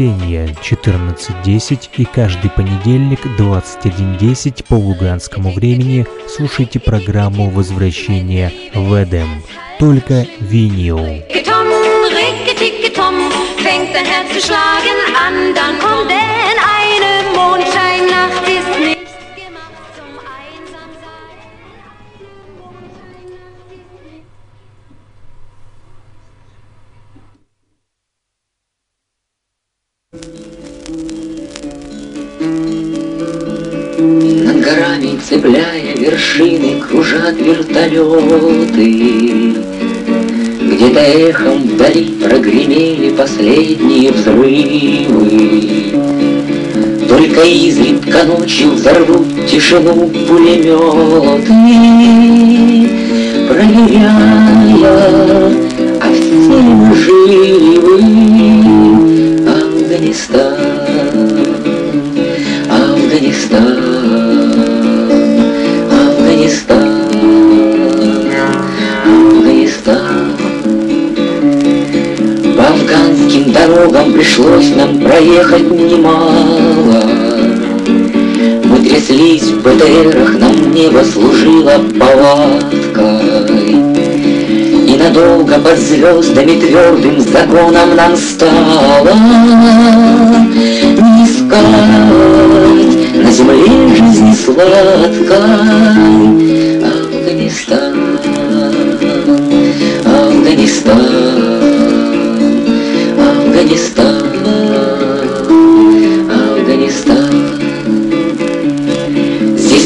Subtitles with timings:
[0.00, 9.42] воскресенье 14.10 и каждый понедельник 21.10 по луганскому времени слушайте программу «Возвращение в Эдем».
[9.78, 10.98] Только винил.
[13.62, 17.79] fängt dein Herz zu schlagen an, dann kommt denn eine Mondscheinnacht
[37.70, 39.54] вертолеты.
[40.60, 45.48] Где-то эхом вдали прогремели последние взрывы.
[47.08, 51.52] Только изредка ночью взорвут тишину пулеметы,
[53.48, 54.92] Проверяя,
[56.00, 58.00] а все мы живы.
[59.48, 60.79] Афганистан,
[73.30, 77.04] афганским дорогам пришлось нам проехать немало.
[78.64, 83.74] Мы тряслись в БТРах, нам небо служило палаткой.
[84.86, 89.14] И надолго под звездами твердым законом нам стало
[90.98, 91.66] не искать
[93.14, 95.70] на земле жизни сладкой.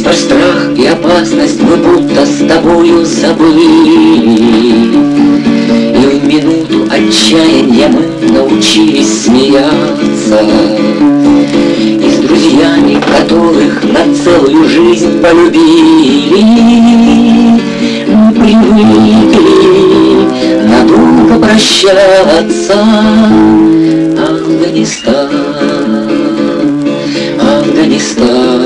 [0.04, 3.62] Про страх и опасность мы будто с тобою забыли.
[5.92, 10.40] И в минуту отчаяния мы научились смеяться.
[11.80, 16.42] И с друзьями, которых на целую жизнь полюбили,
[18.08, 19.14] мы привыкли
[20.68, 22.76] надолго прощаться.
[24.18, 25.30] Афганистан,
[27.40, 28.63] Афганистан,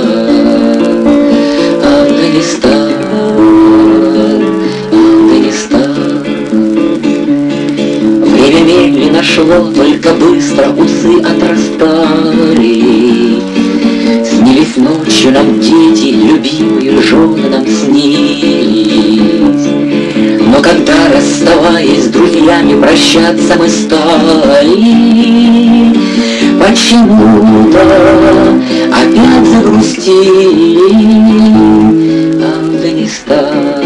[2.38, 2.92] Афганистан,
[4.92, 6.22] Афганистан.
[8.22, 12.76] Время медленно шло, только быстро усы отрастали.
[14.24, 19.66] Снились ночью нам дети, любимые жены нам снились.
[20.46, 25.08] Но когда, расставаясь с друзьями, прощаться мы стали,
[26.60, 27.80] Почему-то
[28.92, 31.77] опять загрустили
[33.30, 33.77] Афганистан,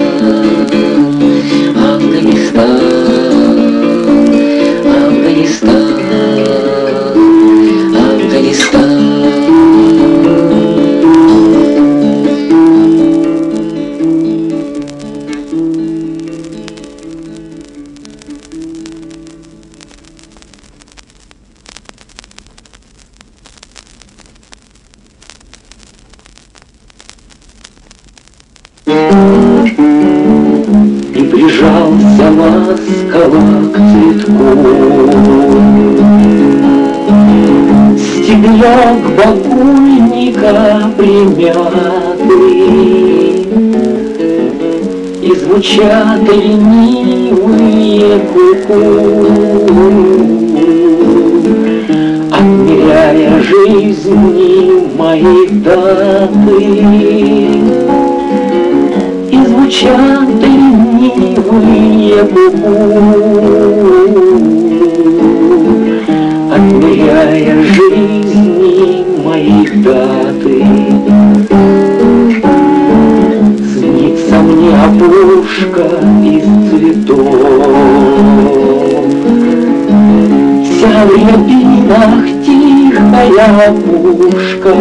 [83.38, 84.74] опушка,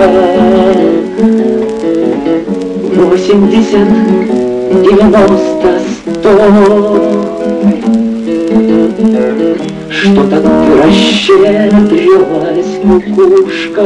[2.95, 3.87] Восемьдесят,
[4.83, 6.31] девяносто, сто.
[9.89, 13.85] Что-то ты расщедрилась, кукушка.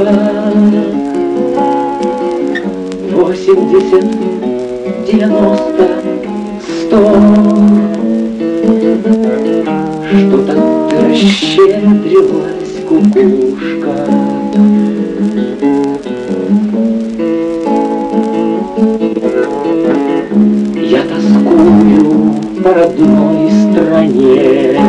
[3.11, 4.07] Восемьдесят,
[5.05, 5.85] девяносто,
[6.67, 6.99] сто.
[10.17, 10.53] Что-то
[10.89, 14.24] ты расщедрилась, кукушка.
[14.55, 14.61] Я
[21.09, 24.79] тоскую по родной стране,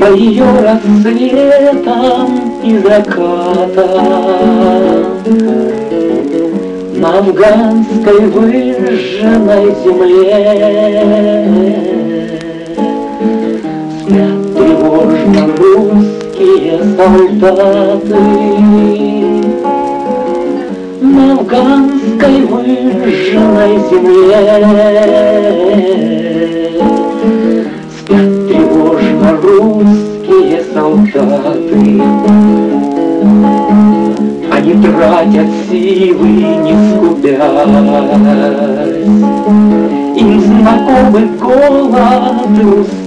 [0.00, 2.30] по ее рассветам
[2.64, 3.84] и закатам.
[6.96, 11.44] На афганской выжженной земле.
[14.00, 15.42] Спят тревожно
[16.44, 18.20] русские солдаты.
[21.00, 24.38] На афганской выжженной земле
[27.98, 32.02] Спят тревожно русские солдаты.
[34.52, 37.40] Они тратят силы, не скупясь.
[40.16, 43.04] Им знакомы голод и усталость,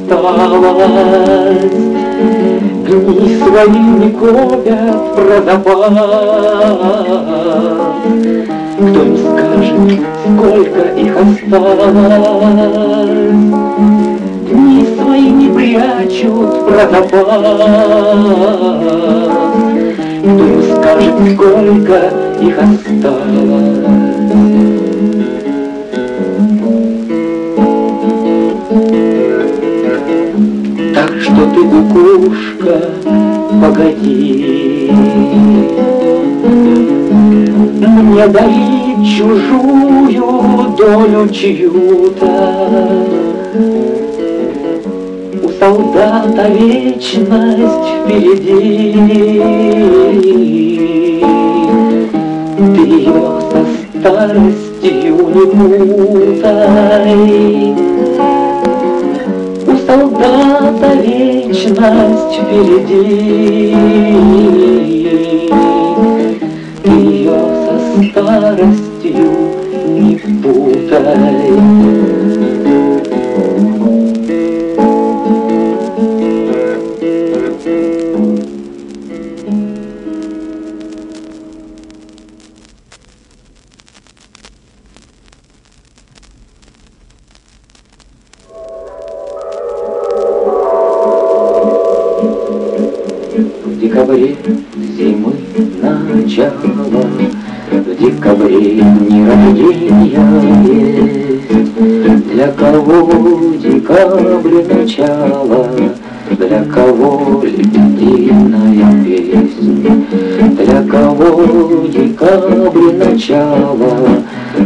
[2.87, 5.91] Дни свои не копят про запас.
[8.77, 11.97] Кто им скажет, сколько их осталось?
[14.49, 17.43] Дни свои не прячут про запас.
[20.21, 21.97] Кто скажет, сколько
[22.39, 24.06] их осталось?
[31.37, 32.75] Что ты, кукушка,
[33.61, 34.91] погоди
[37.79, 43.05] Мне дари чужую долю чью-то
[45.59, 48.93] солдата вечность впереди.
[52.57, 53.61] Ты ее со
[53.99, 55.45] старостью не
[56.35, 57.17] путай.
[59.87, 63.73] Солдата вечность впереди.
[113.77, 114.23] Начало,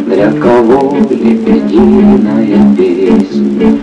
[0.08, 3.78] Для кого лебединая песня.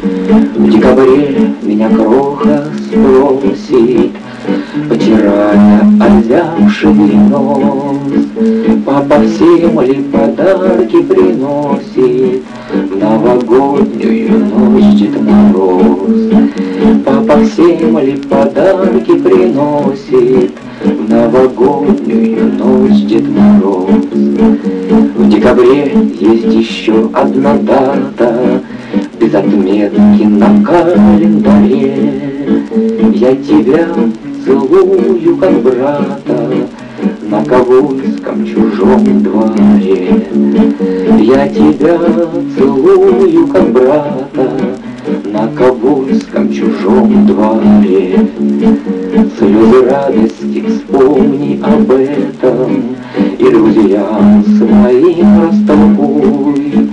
[0.56, 4.12] В декабре меня кроха спросит,
[4.88, 7.96] Потирая озявший нос,
[8.86, 12.42] Папа всем ли подарки приносит
[12.72, 16.30] В новогоднюю ночь Дед Мороз?
[17.04, 24.17] Папа всем ли подарки приносит В новогоднюю ночь Дед Мороз?
[25.48, 28.60] Декабре есть еще одна дата
[29.18, 31.94] Без отметки на календаре
[33.14, 33.88] Я тебя
[34.44, 36.50] целую, как брата,
[37.22, 40.26] На ковольском чужом дворе.
[41.18, 41.98] Я тебя
[42.54, 44.50] целую, как брата,
[45.24, 48.28] На ковольском чужом дворе.
[49.38, 52.96] Слезы радости вспомни об этом,
[53.58, 56.90] друзьям своим растолкуй,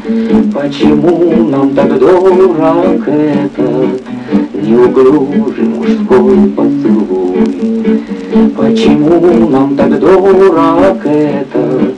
[0.54, 4.02] Почему нам так дорог этот
[4.54, 8.02] неуклюжий мужской поцелуй.
[8.58, 11.96] Почему нам так дорог этот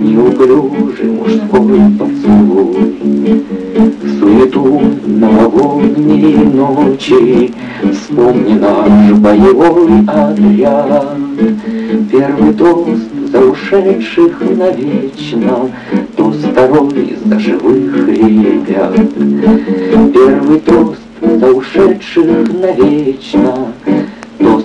[0.00, 3.44] неуклюжий мужской поцелуй?
[4.02, 7.52] В суету новогодней ночи
[7.92, 11.16] Вспомни наш боевой отряд.
[12.10, 15.70] Первый тост за ушедших навечно,
[16.16, 18.94] Тост второй за живых ребят.
[20.12, 23.72] Первый тост за ушедших навечно,
[24.38, 24.64] то с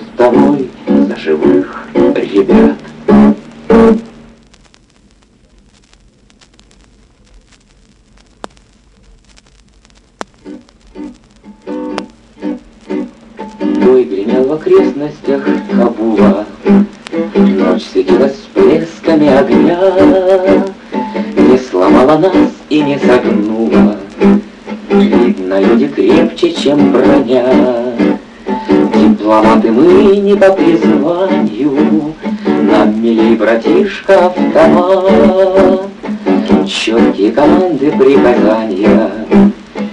[38.00, 39.10] приказания,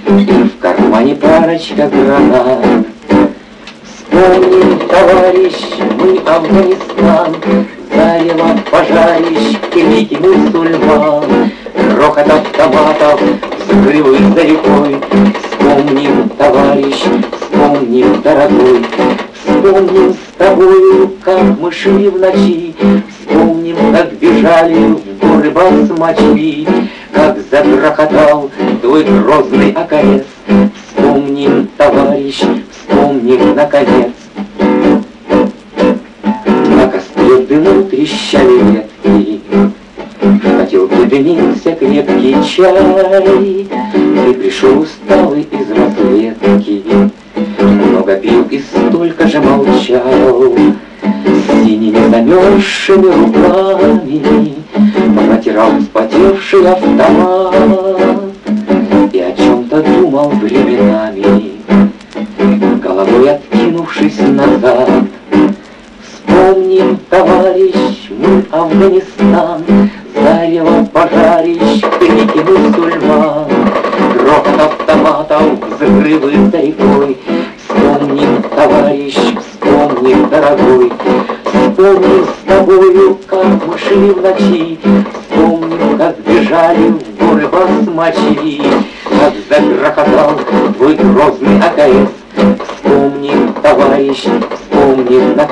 [0.07, 2.85] И в кармане парочка гранат.
[3.83, 5.55] С Вспомним, товарищ,
[5.99, 7.35] мы Афганистан,
[7.93, 11.51] Зарево пожарищ, крики мусульман,
[11.91, 13.21] Грохот автоматов,
[13.67, 15.01] взрывы за рекой.
[15.49, 17.03] Вспомним, товарищ,
[17.41, 18.85] вспомним, дорогой,
[19.33, 22.73] Вспомним с тобою, как мы шли в ночи,
[23.19, 26.67] Вспомним, как бежали в горы басмачи,
[27.17, 30.23] Как загрохотал твой грозный АКС.
[30.75, 34.11] Вспомним, товарищ, вспомним, наконец.
[36.69, 39.41] На костре дыму трещали ветки,
[40.21, 45.47] В котелке дымился крепкий чай, Ты пришел усталый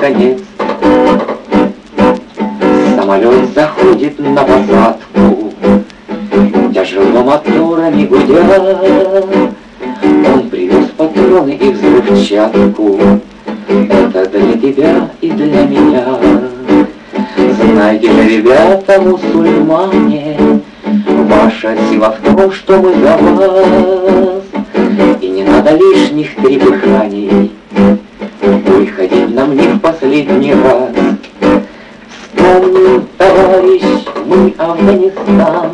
[0.06, 0.40] наконец.
[2.94, 5.52] Самолет заходит на посадку,
[6.72, 9.42] Тяжело моторами гудя.
[10.02, 12.98] Он привез патроны и взрывчатку,
[13.68, 16.04] Это для тебя и для меня.
[17.62, 20.38] Знаете же, ребята, мусульмане,
[21.28, 24.44] Ваша сила в том, что мы за вас,
[25.20, 27.50] И не надо лишних трепыханий,
[28.46, 30.90] Выходить нам не в последний раз.
[32.32, 33.82] Вспомним, товарищ,
[34.24, 35.72] мы Афганистан,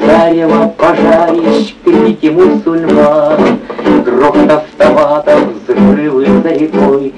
[0.00, 3.58] Зарево пожарищ, крики мусульман,
[4.06, 7.12] Грохот автоматов, взрывы за рекой.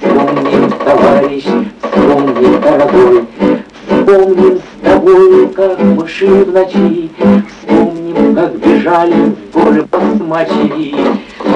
[0.00, 1.44] Вспомним, товарищ,
[1.80, 3.24] вспомним, дорогой,
[3.86, 7.10] Вспомним с тобою, как мы шли в ночи,
[7.60, 10.94] Вспомним, как бежали в горы басмачи,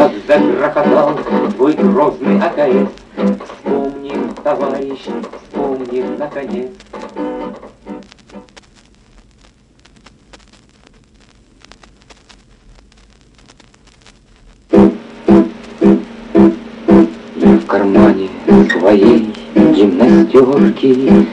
[0.03, 1.17] Как загрохотал
[1.55, 2.91] твой грозный АКС.
[3.15, 4.99] Вспомним, товарищ,
[5.45, 6.71] вспомним, наконец.
[17.69, 18.29] Кармане
[18.73, 21.29] своей гимнастерки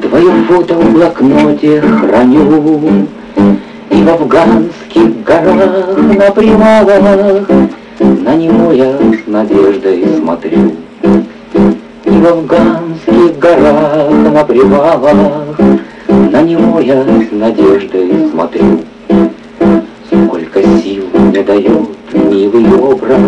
[0.00, 3.08] Твое фото в блокноте храню
[3.90, 7.48] И в афганских горах на привалах
[8.02, 10.72] На него я с надеждой смотрю.
[12.04, 15.56] И в афганских горах на привалах
[16.08, 18.80] На него я с надеждой смотрю.
[20.06, 23.20] Сколько сил мне дает милый образ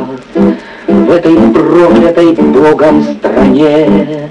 [0.88, 4.28] В этой проклятой Богом стране.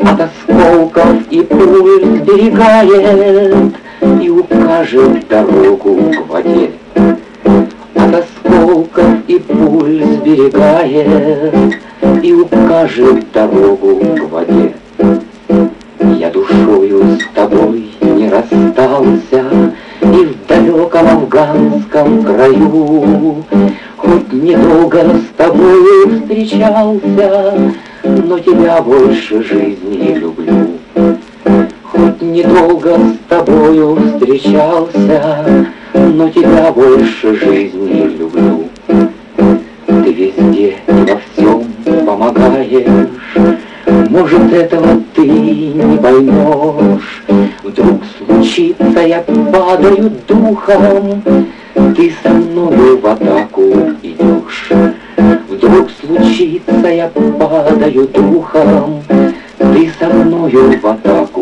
[0.00, 3.74] От осколков и пуль сберегает
[4.20, 6.72] И укажет дорогу к воде
[8.06, 11.76] От осколков и пуль сберегает
[12.22, 14.74] И укажет дорогу к воде
[16.16, 19.44] Я душою с тобой не расстался
[20.02, 23.44] И в далеком афганском краю
[23.96, 27.72] Хоть недолго с тобой встречался,
[28.04, 30.68] Но тебя больше жизни люблю.
[31.82, 35.66] Хоть недолго с тобою встречался,
[35.98, 38.64] Но тебя больше жизни люблю.
[38.86, 41.64] Ты везде и во всем
[42.04, 42.84] помогаешь,
[44.10, 47.24] Может, этого ты не поймешь.
[47.62, 51.22] Вдруг случится, я падаю духом,
[51.96, 53.62] Ты со мною в атаку
[54.02, 54.68] идешь.
[55.48, 59.02] Вдруг случится, я падаю духом,
[59.58, 61.35] Ты со мною в атаку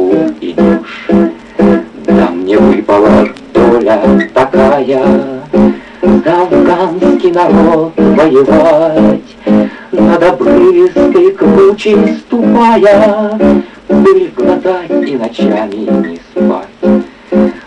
[7.34, 9.20] народ воевать,
[9.92, 13.38] Над обрызкой круче ступая,
[13.88, 17.02] Пыль глотать и ночами не спать.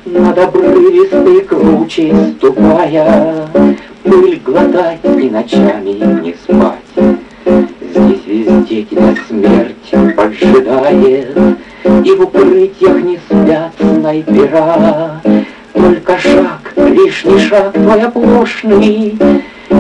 [0.06, 3.48] Над обрывистой круче ступая,
[4.04, 7.18] Пыль глотать и ночами не спать.
[7.82, 11.38] Здесь везде тебя смерть поджидает,
[12.04, 15.22] И в укрытиях не спят снайпера.
[15.74, 19.16] Только шаг, лишний шаг твой оплошный,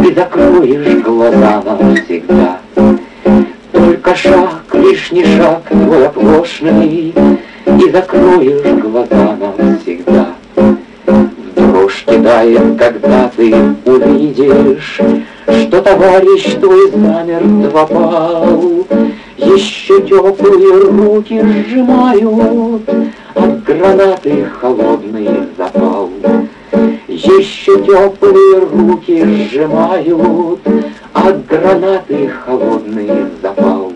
[0.04, 2.60] И закроешь глаза навсегда.
[3.72, 7.14] Только шаг, лишний шаг твой оплошный,
[7.66, 10.28] И закроешь глаза навсегда.
[10.56, 13.54] В дрожь кидает, когда ты
[13.86, 15.00] увидишь,
[15.48, 18.86] Что товарищ твой замертво пал,
[19.38, 22.90] Еще теплые руки сжимают
[23.34, 26.10] От гранаты холодный запал.
[27.18, 30.60] Еще теплые руки сжимают
[31.14, 33.10] От гранаты холодный
[33.42, 33.92] запал.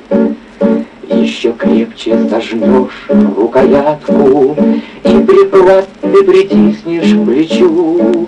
[1.08, 4.56] Еще крепче сожмешь рукоятку
[5.04, 8.28] И приклад ты притиснешь к плечу.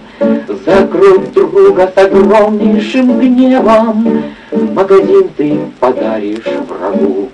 [0.63, 7.29] Закрой друга с огромнейшим гневом, Магазин ты подаришь врагу.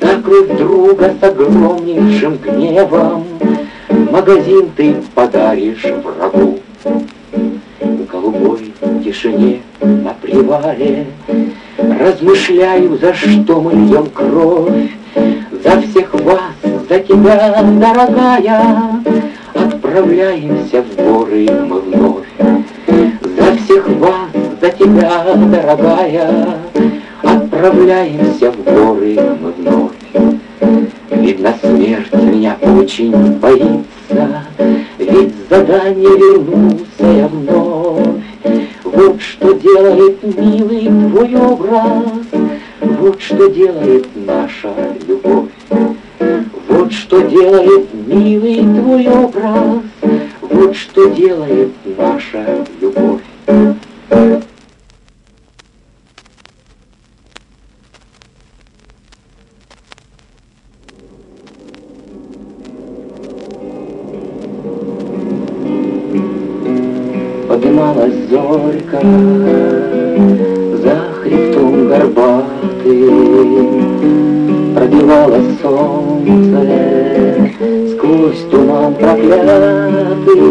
[0.00, 3.26] Закрой друга с огромнейшим гневом,
[4.16, 6.58] Магазин ты подаришь врагу.
[7.80, 8.72] В голубой
[9.04, 11.04] тишине на привале
[11.76, 14.90] Размышляю, за что мы льем кровь,
[15.62, 16.56] За всех вас,
[16.88, 19.02] за тебя, дорогая,
[19.52, 22.24] Отправляемся в горы мы вновь.
[23.36, 24.30] За всех вас,
[24.62, 26.56] за тебя, дорогая,
[27.22, 29.92] Отправляемся в горы мы вновь.
[31.10, 33.95] Видно, смерть меня очень боится,
[34.98, 38.22] Ведь задание вернулся я вновь.
[38.84, 42.12] Вот что делает милый твой образ,
[42.80, 44.72] Вот что делает наша
[45.06, 45.50] любовь.
[46.68, 49.82] Вот что делает милый твой образ,
[50.40, 52.75] Вот что делает наша любовь.
[68.86, 69.00] Зорька
[70.82, 73.16] за хребтом горбатым,
[74.74, 76.60] Пробивало солнце.
[77.92, 80.42] Сквозь туман проклятый,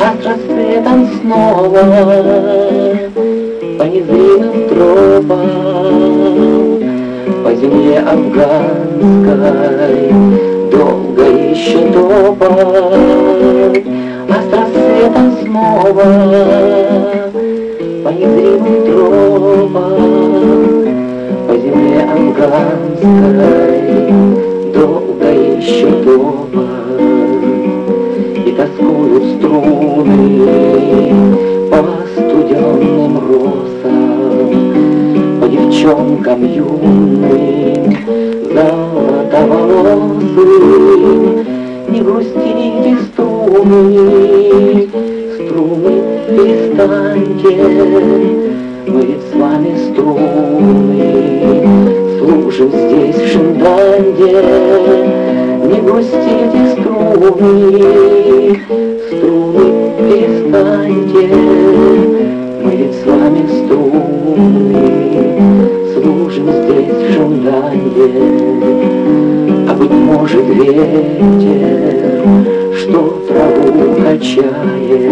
[0.00, 1.82] А с рассветом снова
[3.78, 5.96] по незримым тропам,
[7.44, 9.28] По земле афганской
[10.70, 13.37] долго еще топал,
[14.52, 16.04] рассветом снова.
[18.04, 20.00] По незримым тропам,
[21.46, 24.12] По земле афганской
[24.72, 26.98] долго еще топал,
[28.46, 30.16] И тоскуют струны
[31.70, 31.80] по
[32.14, 34.48] студенным росам,
[35.40, 37.84] По девчонкам юным,
[38.54, 40.08] золотоволосым,
[41.88, 42.96] Не грустите
[43.48, 44.88] струны,
[45.36, 45.94] струны
[46.28, 47.52] перестаньте,
[48.86, 51.02] Мы с вами струны,
[52.18, 54.32] служим здесь в Шинданде.
[55.64, 57.62] Не грустите струны,
[59.08, 59.66] струны
[59.98, 61.24] перестаньте,
[62.62, 64.82] Мы с вами струны,
[65.94, 68.08] служим здесь в Шинданде.
[69.68, 71.88] А быть может ветер,
[72.88, 75.10] что траву качает,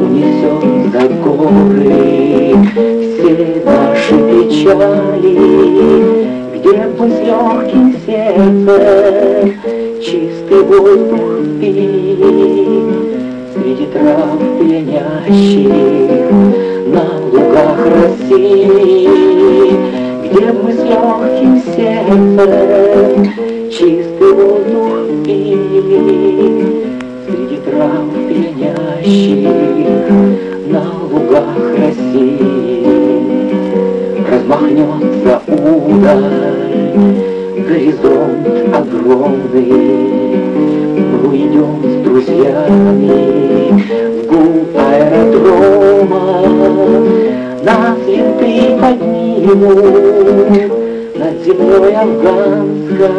[0.00, 0.62] Унесет
[0.92, 2.54] за горы
[3.14, 3.32] все
[3.64, 5.36] наши печали,
[6.54, 9.60] Где мы с легким сердцем
[10.02, 11.28] чистый воздух
[11.60, 12.32] пили,
[13.54, 15.72] Среди трав пьянящих
[16.86, 19.08] на лугах России,
[20.24, 23.39] Где мы с легким сердцем
[30.10, 32.86] на лугах России.
[34.30, 36.94] Размахнется удаль,
[37.68, 39.72] горизонт огромный,
[40.96, 43.18] Мы уйдем с друзьями
[44.22, 46.24] в гул аэродрома,
[47.62, 50.50] Нас винты поднимут
[51.16, 53.10] над землей афганской,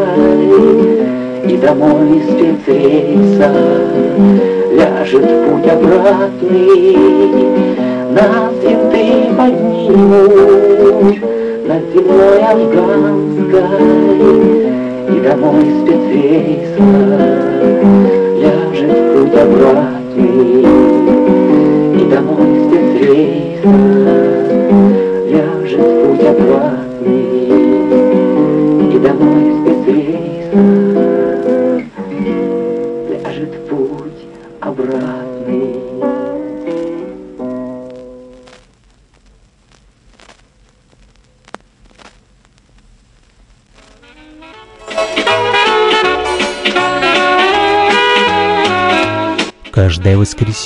[1.48, 3.50] И домой спецрейса
[5.10, 6.96] в путь обратный.
[8.14, 11.18] Нас винты поднимут
[11.68, 13.64] над землей афганской,
[15.10, 16.84] И домой спецрейса
[18.42, 20.66] ляжет путь обратный.
[21.96, 24.31] И домой спецрейса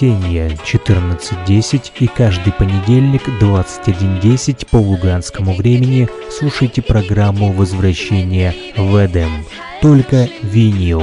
[0.05, 9.45] воскресенье 14.10 и каждый понедельник 21.10 по луганскому времени слушайте программу «Возвращение в Эдем».
[9.81, 11.01] Только винил.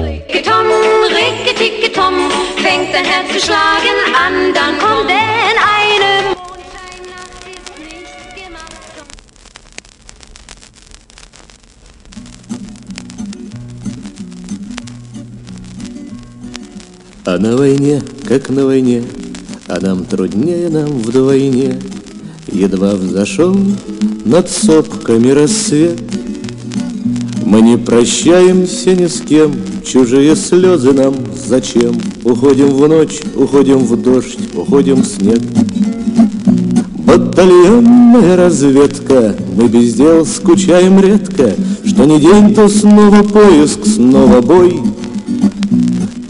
[2.62, 5.81] Fängt dein Herz zu schlagen an, dann kommt denn eine
[17.24, 19.04] А на войне, как на войне,
[19.68, 21.78] а нам труднее нам вдвойне.
[22.50, 23.56] Едва взошел
[24.24, 26.00] над сопками рассвет,
[27.46, 29.52] Мы не прощаемся ни с кем,
[29.86, 31.14] чужие слезы нам
[31.46, 31.94] зачем?
[32.24, 35.40] Уходим в ночь, уходим в дождь, уходим в снег.
[37.06, 41.52] Батальонная разведка, мы без дел скучаем редко,
[41.84, 44.91] Что не день, то снова поиск, снова бой.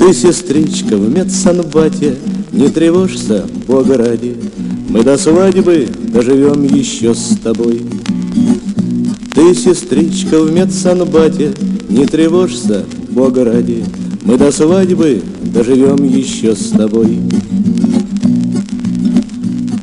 [0.02, 2.16] Ты, сестричка, в медсанбате,
[2.50, 4.36] не тревожься, Бога ради,
[4.88, 7.82] Мы до свадьбы доживем еще с тобой.
[9.32, 11.52] Ты, сестричка, в медсанбате,
[11.88, 13.84] не тревожься, Бога ради,
[14.24, 17.20] Мы до свадьбы доживем еще с тобой.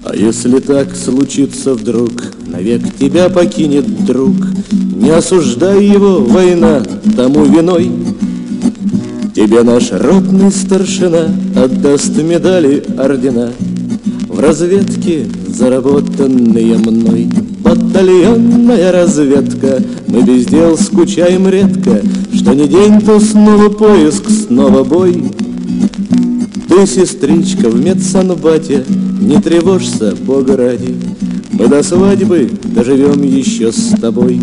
[0.03, 2.11] А если так случится вдруг,
[2.45, 4.35] навек тебя покинет друг,
[4.69, 6.83] Не осуждай его, война,
[7.15, 7.89] тому виной.
[9.39, 13.53] Тебе наш ротный старшина отдаст медали, ордена
[14.27, 17.29] В разведке, заработанные мной.
[17.59, 22.01] Батальонная разведка, мы без дел скучаем редко,
[22.33, 25.23] Что не день, то снова поиск, снова бой.
[26.67, 28.83] Ты, сестричка, в медсанбате,
[29.21, 30.93] не тревожься, Бога ради,
[31.53, 34.41] Мы до свадьбы доживем еще с тобой.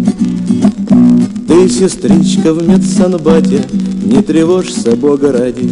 [1.46, 3.62] Ты, сестричка, в медсанбате,
[4.06, 5.68] не тревожься, Бога ради,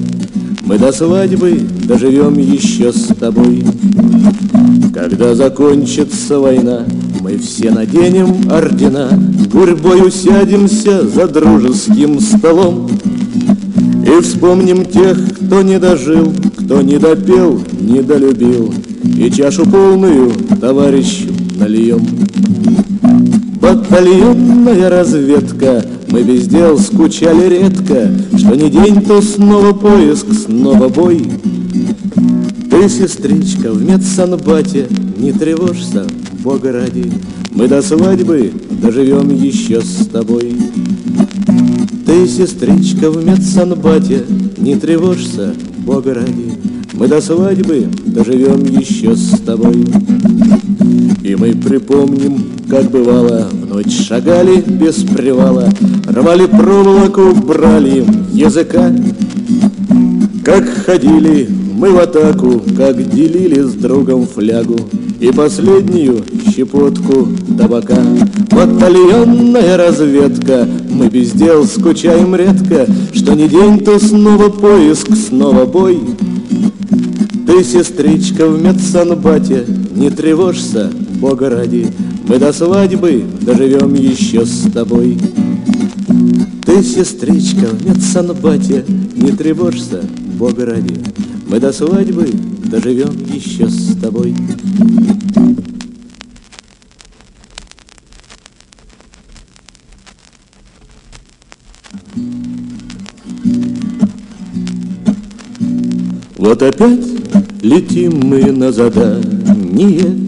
[0.67, 3.65] Мы до свадьбы доживем еще с тобой.
[4.93, 6.85] Когда закончится война,
[7.21, 9.09] мы все наденем ордена,
[9.53, 12.91] Гурьбой усядемся за дружеским столом
[14.07, 18.73] И вспомним тех, кто не дожил, кто не допел, не долюбил,
[19.17, 22.05] И чашу полную товарищу нальем.
[23.61, 31.27] Батальонная разведка, мы без дел скучали редко, Что не день, то снова поиск, снова бой.
[32.71, 34.87] Ты, сестричка, в медсанбате,
[35.19, 36.05] не тревожься,
[36.45, 37.11] Бога ради,
[37.51, 40.55] Мы до свадьбы доживем еще с тобой.
[42.07, 44.23] Ты, сестричка, в медсанбате,
[44.59, 46.53] не тревожься, Бога ради,
[46.93, 49.85] Мы до свадьбы доживем еще с тобой.
[51.25, 55.71] И мы припомним, как бывало, в ночь шагали без привала,
[56.07, 58.93] Рвали проволоку, брали им языка,
[60.45, 64.77] Как ходили мы в атаку, как делили с другом флягу
[65.19, 66.23] И последнюю
[66.55, 68.03] щепотку табака.
[68.51, 76.01] Батальонная разведка, мы без дел скучаем редко, Что не день, то снова поиск, снова бой.
[77.47, 80.91] Ты, сестричка, в медсанбате, не тревожься,
[81.25, 81.87] Бога ради,
[82.29, 85.17] Мы до свадьбы доживем еще с тобой.
[86.67, 88.85] Ты, сестричка, в медсанбате,
[89.17, 90.03] не тревожься,
[90.39, 91.01] Бога ради,
[91.49, 92.29] Мы до свадьбы
[92.67, 94.37] доживем еще с тобой.
[106.37, 107.07] Вот опять
[107.63, 110.24] летим мы на задание,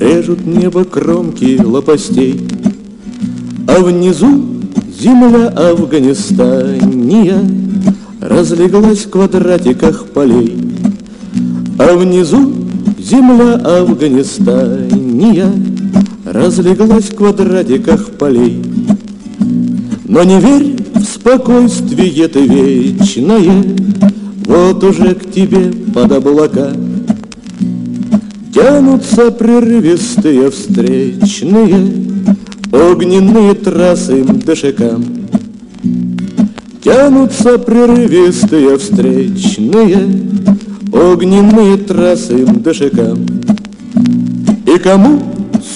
[0.00, 2.48] Режут небо кромки лопастей,
[3.68, 4.42] А внизу
[4.98, 7.38] земля Афганистания
[8.18, 10.56] Разлеглась в квадратиках полей,
[11.78, 12.50] А внизу
[12.98, 15.52] земля Афганистания
[16.24, 18.64] Разлеглась в квадратиках полей.
[20.08, 23.64] Но не верь в спокойствие ты вечное,
[24.46, 26.72] Вот уже к тебе под облака
[28.60, 32.04] Тянутся прерывистые встречные
[32.70, 35.00] Огненные трассы ДШК
[36.84, 39.96] Тянутся прерывистые встречные
[40.92, 43.16] Огненные трассы ДШК
[44.66, 45.22] И кому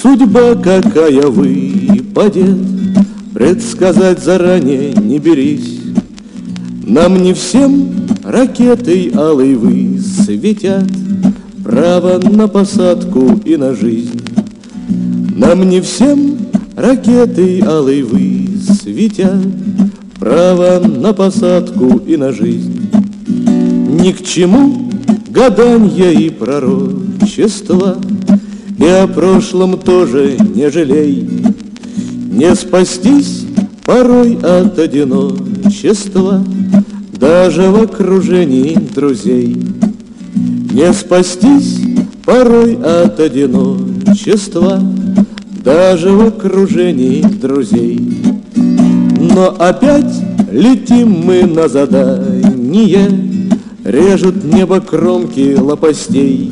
[0.03, 2.55] судьба какая выпадет
[3.33, 5.79] Предсказать заранее не берись.
[6.83, 7.89] Нам не всем
[8.23, 10.83] ракетой алой высветят
[11.75, 14.21] Право на посадку и на жизнь.
[15.35, 16.37] Нам не всем
[16.73, 19.33] ракетой алой высветят
[20.17, 22.89] Право на посадку и на жизнь.
[23.89, 24.89] Ни к чему
[25.27, 27.97] гаданья и пророчества,
[28.79, 31.27] И о прошлом тоже не жалей.
[32.31, 33.47] Не спастись
[33.83, 36.41] порой от одиночества,
[37.19, 39.74] Даже в окружении друзей.
[40.75, 41.79] Не спастись
[42.25, 44.81] порой от одиночества,
[45.63, 47.97] Даже в окружении друзей.
[48.55, 50.13] Но опять
[50.51, 53.09] летим мы на задание,
[53.85, 56.51] Режут небо кромки лопастей.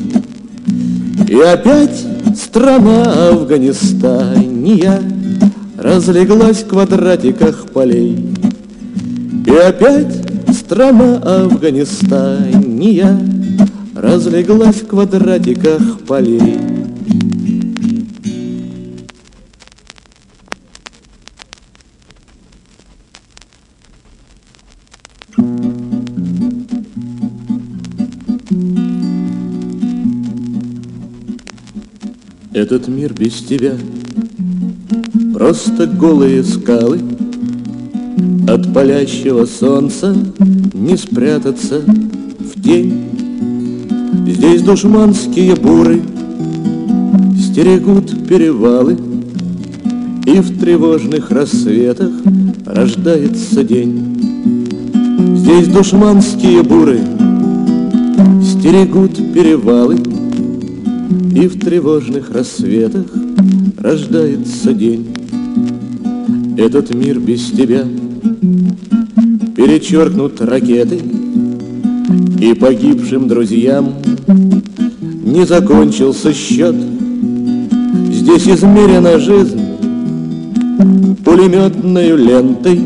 [1.28, 5.02] И опять страна Афганистания
[5.76, 8.26] Разлеглась в квадратиках полей.
[9.46, 10.16] И опять
[10.50, 13.33] страна Афганистания
[13.94, 16.58] Разлеглась в квадратиках полей.
[32.52, 33.76] Этот мир без тебя.
[35.32, 37.00] Просто голые скалы.
[38.48, 40.14] От палящего солнца
[40.72, 43.13] Не спрятаться в день
[44.34, 46.02] Здесь душманские буры
[47.38, 48.96] Стерегут перевалы
[50.26, 52.10] И в тревожных рассветах
[52.66, 54.58] Рождается день
[55.36, 57.00] Здесь душманские буры
[58.42, 59.98] Стерегут перевалы
[61.34, 63.06] и в тревожных рассветах
[63.76, 65.12] рождается день.
[66.56, 67.84] Этот мир без тебя
[69.56, 71.00] перечеркнут ракеты,
[72.40, 73.94] И погибшим друзьям
[74.26, 76.74] не закончился счет.
[78.10, 79.60] Здесь измерена жизнь
[81.24, 82.80] пулеметной лентой,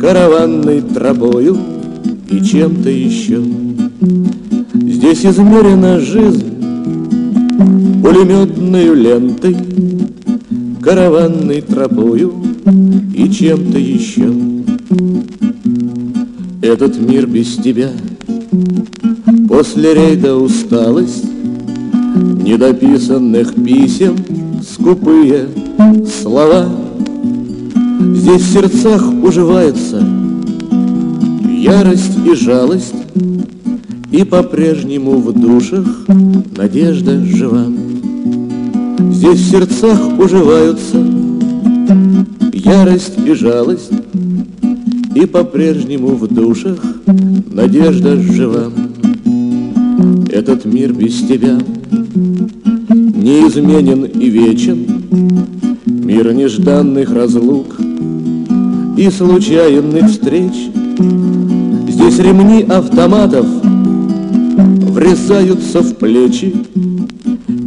[0.00, 1.56] Караванной тропою
[2.30, 3.42] и чем-то еще.
[4.74, 6.54] Здесь измерена жизнь
[8.02, 9.56] пулеметной лентой,
[10.82, 12.34] караванной тропою
[13.14, 14.32] и чем-то еще.
[16.60, 17.90] Этот мир без тебя
[19.56, 21.24] после рейда усталость
[22.42, 24.16] недописанных писем,
[24.68, 25.46] скупые
[26.20, 26.68] слова.
[28.14, 30.04] Здесь в сердцах уживается
[31.56, 32.96] ярость и жалость,
[34.10, 35.86] и по-прежнему в душах
[36.56, 37.66] надежда жива.
[39.12, 40.98] Здесь в сердцах уживаются
[42.52, 43.92] ярость и жалость,
[45.14, 46.80] И по-прежнему в душах
[47.52, 48.72] надежда жива.
[50.34, 51.56] Этот мир без тебя
[52.90, 54.84] неизменен и вечен,
[55.86, 57.76] Мир нежданных разлук
[58.96, 60.50] и случайных встреч.
[61.88, 63.46] Здесь ремни автоматов
[64.90, 66.52] врезаются в плечи,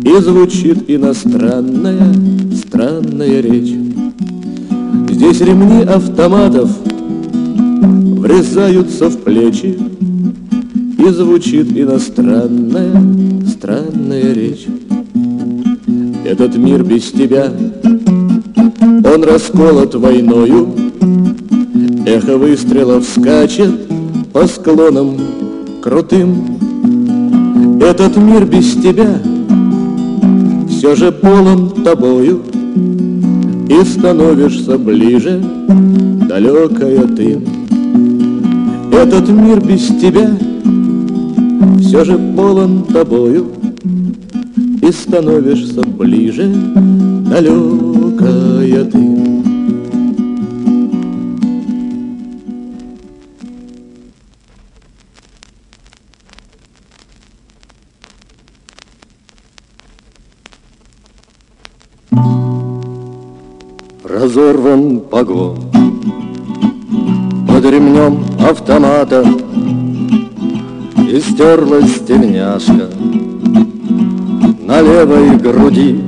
[0.04, 2.14] и звучит иностранная,
[2.54, 3.76] странная речь.
[5.10, 6.70] Здесь ремни автоматов
[8.20, 9.87] врезаются в плечи,
[11.08, 12.92] И звучит иностранная,
[13.48, 14.66] странная речь.
[16.26, 17.50] Этот мир без тебя,
[18.82, 20.68] он расколот войною,
[22.06, 23.88] Эхо выстрелов скачет
[24.34, 25.18] по склонам
[25.82, 27.80] крутым.
[27.80, 29.22] Этот мир без тебя—
[30.70, 32.44] все же полон тобою
[33.70, 35.42] И становишься ближе,
[36.28, 37.40] далекая ты.
[38.92, 40.38] Этот мир без тебя
[41.88, 43.48] Все же полон тобою
[44.82, 46.54] И становишься ближе,
[47.30, 49.08] далекая ты.
[64.04, 65.58] разорван погон
[67.48, 69.24] Под ремнем автомата
[71.10, 72.90] И стерлась тельняшка
[74.68, 76.02] На левой груди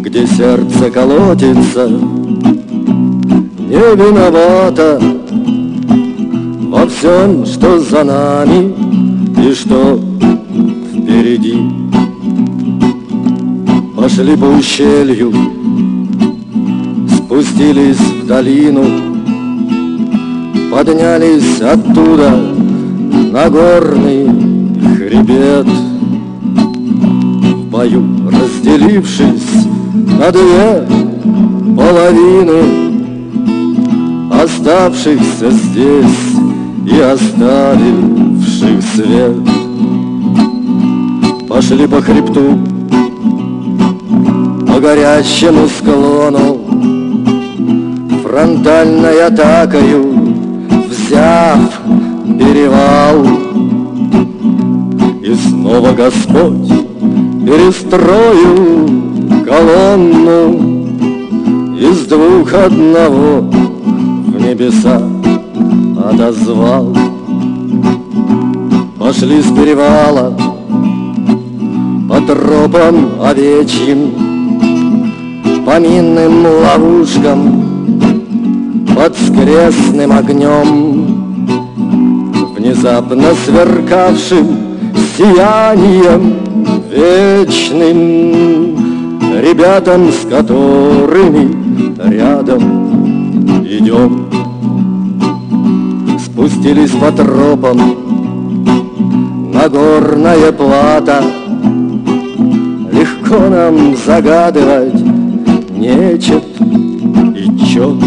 [0.00, 1.88] Где сердце колотится
[3.58, 5.00] Не виновата
[6.68, 8.74] Во всем, что за нами
[9.40, 10.00] И что
[10.92, 11.58] впереди.
[13.96, 15.32] Пошли по ущелью
[17.36, 18.84] спустились в долину,
[20.70, 22.65] Поднялись оттуда
[23.32, 24.28] на горный
[24.96, 25.66] хребет.
[27.54, 29.66] В бою разделившись
[30.18, 30.86] на две
[31.76, 32.86] половины,
[34.30, 36.36] Оставшихся здесь
[36.86, 39.36] и оставивших свет.
[41.48, 42.58] Пошли по хребту,
[44.66, 46.60] по горячему склону,
[48.22, 50.16] Фронтальной атакою
[50.88, 51.85] взяв
[52.38, 53.26] перевал.
[55.22, 56.68] И снова Господь
[57.44, 58.88] перестроил
[59.44, 60.86] колонну
[61.78, 65.02] Из двух одного в небеса
[66.10, 66.96] отозвал.
[68.98, 70.36] Пошли с перевала
[72.08, 74.12] по тропам овечьим,
[75.64, 77.66] По минным ловушкам,
[78.94, 81.15] под скрестным огнем,
[82.66, 84.58] Внезапно сверкавшим
[85.16, 86.34] сиянием
[86.90, 88.00] вечным,
[89.40, 91.54] Ребятам, с которыми
[92.10, 94.26] рядом идем.
[96.18, 97.78] Спустились по тропам
[99.52, 101.22] на горное плато,
[102.90, 105.00] Легко нам загадывать
[105.70, 106.42] нечет
[107.36, 108.02] и чет.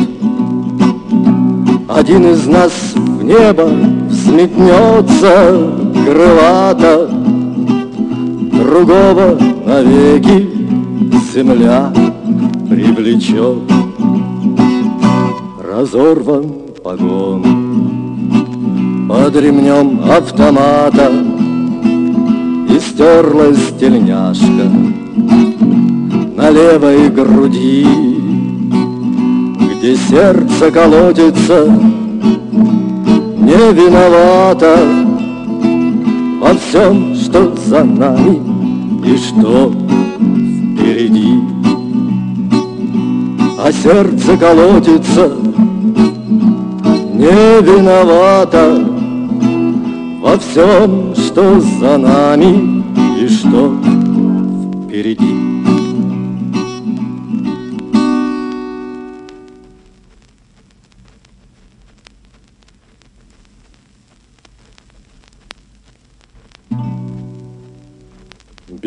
[1.88, 3.70] Один из нас в небо
[4.20, 5.72] взметнется
[6.06, 7.10] крылато,
[8.52, 10.50] Другого навеки
[11.34, 11.92] земля
[12.70, 13.58] привлечет.
[15.60, 16.46] Разорван
[16.84, 17.44] погон
[19.08, 21.12] под ремнем автомата
[22.70, 24.70] И стерлась тельняшка
[26.36, 27.88] на левой груди,
[29.72, 31.68] Где сердце колотится
[33.60, 34.78] не виновата
[36.42, 38.42] Во всем, что за нами
[39.06, 39.72] и что
[40.76, 41.42] впереди.
[43.62, 45.32] А сердце колотится
[47.14, 48.66] не виновата
[50.22, 52.84] Во всем, что за нами
[53.22, 53.74] и что
[54.86, 55.29] впереди.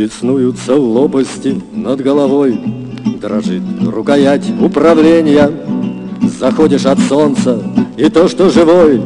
[0.03, 2.59] Беснуются лопасти над головой,
[3.21, 5.49] Дрожит рукоять управления.
[6.41, 7.63] Заходишь от солнца,
[7.97, 9.01] и то, что живой,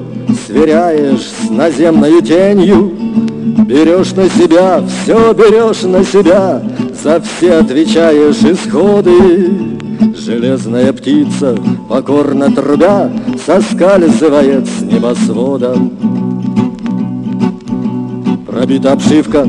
[0.47, 2.95] Сверяешь с наземной тенью.
[3.67, 6.63] Берешь на себя, все берешь на себя,
[7.05, 9.51] За все отвечаешь исходы.
[10.17, 11.59] Железная птица,
[11.91, 13.13] покорно трубя,
[13.45, 15.77] Соскальзывает с небосвода.
[18.47, 19.47] Пробита обшивка,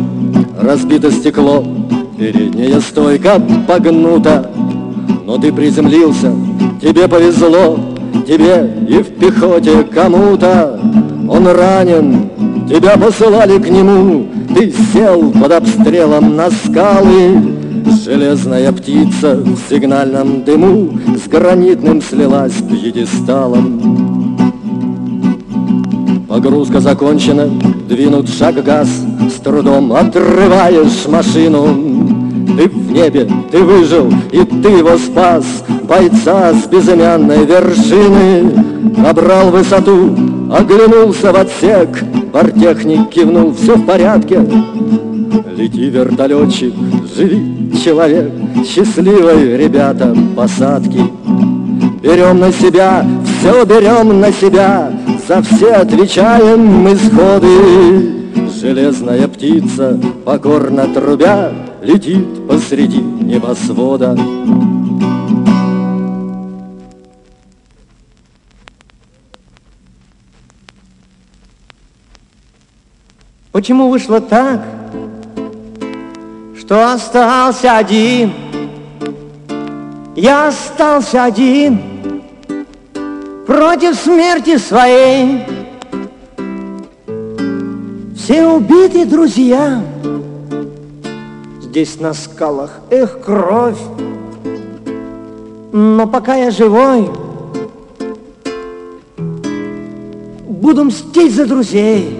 [0.62, 1.63] разбито стекло,
[2.17, 4.50] передняя стойка погнута.
[5.26, 6.34] Но ты приземлился,
[6.82, 7.80] тебе повезло,
[8.26, 10.80] тебе и в пехоте кому-то.
[11.30, 12.30] Он ранен,
[12.70, 17.56] тебя посылали к нему, ты сел под обстрелом на скалы.
[18.04, 24.16] Железная птица в сигнальном дыму с гранитным слилась пьедесталом.
[26.27, 27.47] Погрузка закончена,
[27.87, 28.89] двинут шаг газ,
[29.33, 31.67] С трудом отрываешь машину.
[32.57, 35.45] Ты в небе, ты выжил, и ты его спас,
[35.83, 38.51] Бойца с безымянной вершины.
[38.97, 40.17] Набрал высоту,
[40.51, 42.03] оглянулся в отсек,
[42.34, 44.45] Бортехник кивнул, все в порядке.
[45.55, 46.73] Лети, вертолетчик,
[47.15, 48.32] живи, человек,
[48.65, 51.03] Счастливой, ребята, посадки.
[52.01, 53.05] Берем на себя,
[53.39, 54.91] все берем на себя,
[55.28, 58.49] За все отвечаем мы сходы.
[58.61, 61.51] Железная птица, покорно трубя,
[61.82, 64.17] Летит посреди небосвода.
[73.51, 74.65] Почему вышло так,
[76.57, 78.32] что остался один?
[80.15, 81.97] Я остался один
[83.48, 85.45] против смерти своей.
[88.16, 89.82] Все убиты друзья,
[91.62, 93.80] здесь на скалах, эх, кровь.
[95.72, 97.10] Но пока я живой,
[100.45, 102.16] буду мстить за друзей.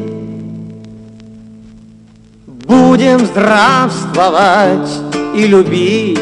[2.48, 4.90] Будем здравствовать
[5.36, 6.20] и любить,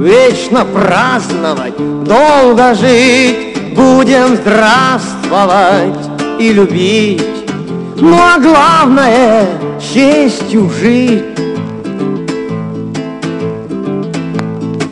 [0.00, 3.51] Вечно праздновать, долго жить.
[3.82, 6.08] Будем здравствовать
[6.38, 7.20] и любить,
[7.96, 9.44] Ну а главное,
[9.80, 11.24] честью жить.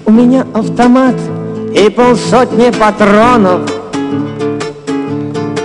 [0.05, 1.14] У меня автомат
[1.72, 3.61] и полсотни патронов,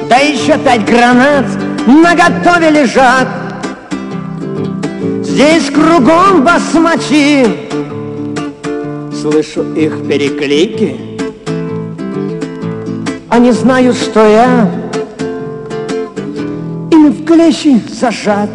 [0.07, 1.45] Да еще пять гранат
[1.87, 3.27] на готове лежат.
[5.23, 7.47] Здесь кругом басмачи,
[9.19, 11.14] слышу их переклики.
[13.35, 14.71] Они знают, что я
[16.89, 18.49] ими в клещи зажат.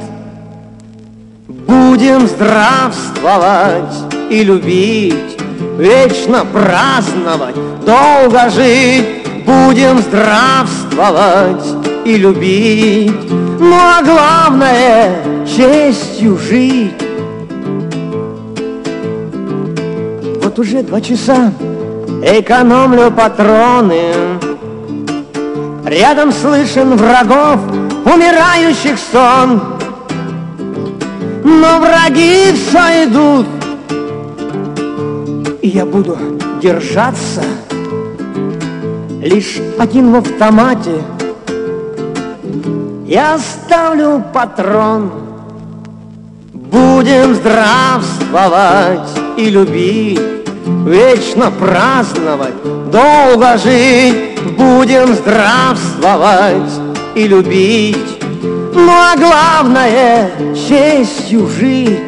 [1.47, 3.95] Будем здравствовать
[4.31, 5.37] и любить,
[5.77, 9.05] Вечно праздновать, долго жить.
[9.45, 11.67] Будем здравствовать
[12.07, 16.95] и любить, Ну а главное— честью жить.
[20.43, 21.53] Вот уже два часа
[22.23, 24.13] экономлю патроны,
[25.91, 27.59] Рядом слышен врагов,
[28.05, 29.61] умирающих сон.
[31.43, 33.47] Но враги все идут,
[35.61, 36.17] и я буду
[36.63, 37.43] держаться
[39.21, 41.03] Лишь один в автомате.
[43.07, 45.11] Я оставлю патрон.
[46.53, 50.40] Будем здравствовать и любить
[50.87, 52.55] Вечно праздновать,
[52.91, 56.73] долго жить Будем здравствовать
[57.15, 58.23] и любить.
[58.43, 62.01] Ну а главное, честью жить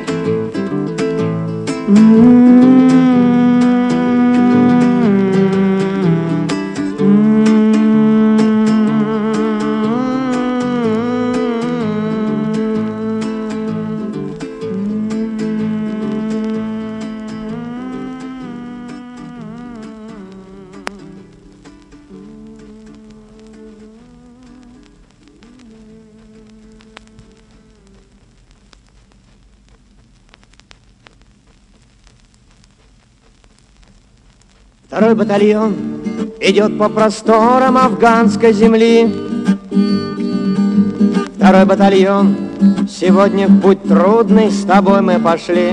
[34.93, 35.75] Второй батальон
[36.39, 39.11] идет по просторам афганской земли.
[41.35, 42.37] Второй батальон,
[42.91, 45.73] сегодня в путь трудный с тобой мы пошли.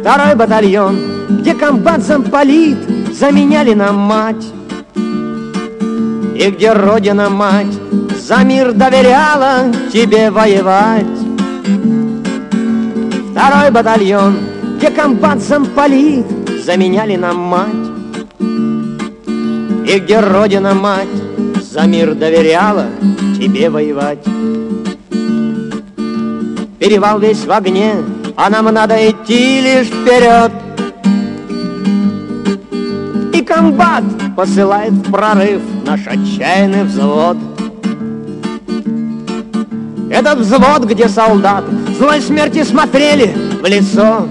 [0.00, 0.98] Второй батальон,
[1.30, 2.76] где комбат замполит,
[3.18, 4.44] заменяли нам мать.
[6.36, 7.72] И где родина мать
[8.20, 11.06] за мир доверяла тебе воевать.
[13.30, 14.36] Второй батальон,
[14.76, 17.68] где комбат замполит, заменяли нам мать.
[19.86, 21.08] И где родина мать
[21.70, 22.86] за мир доверяла
[23.36, 24.24] тебе воевать.
[26.78, 27.94] Перевал весь в огне,
[28.36, 30.52] а нам надо идти лишь вперед.
[33.34, 34.04] И комбат
[34.36, 37.36] посылает в прорыв наш отчаянный взвод.
[40.10, 44.28] Этот взвод, где солдаты злой смерти смотрели в лицо,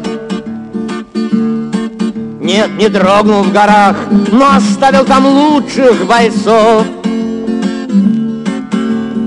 [2.42, 6.88] нет, не дрогнул в горах, но оставил там лучших бойцов.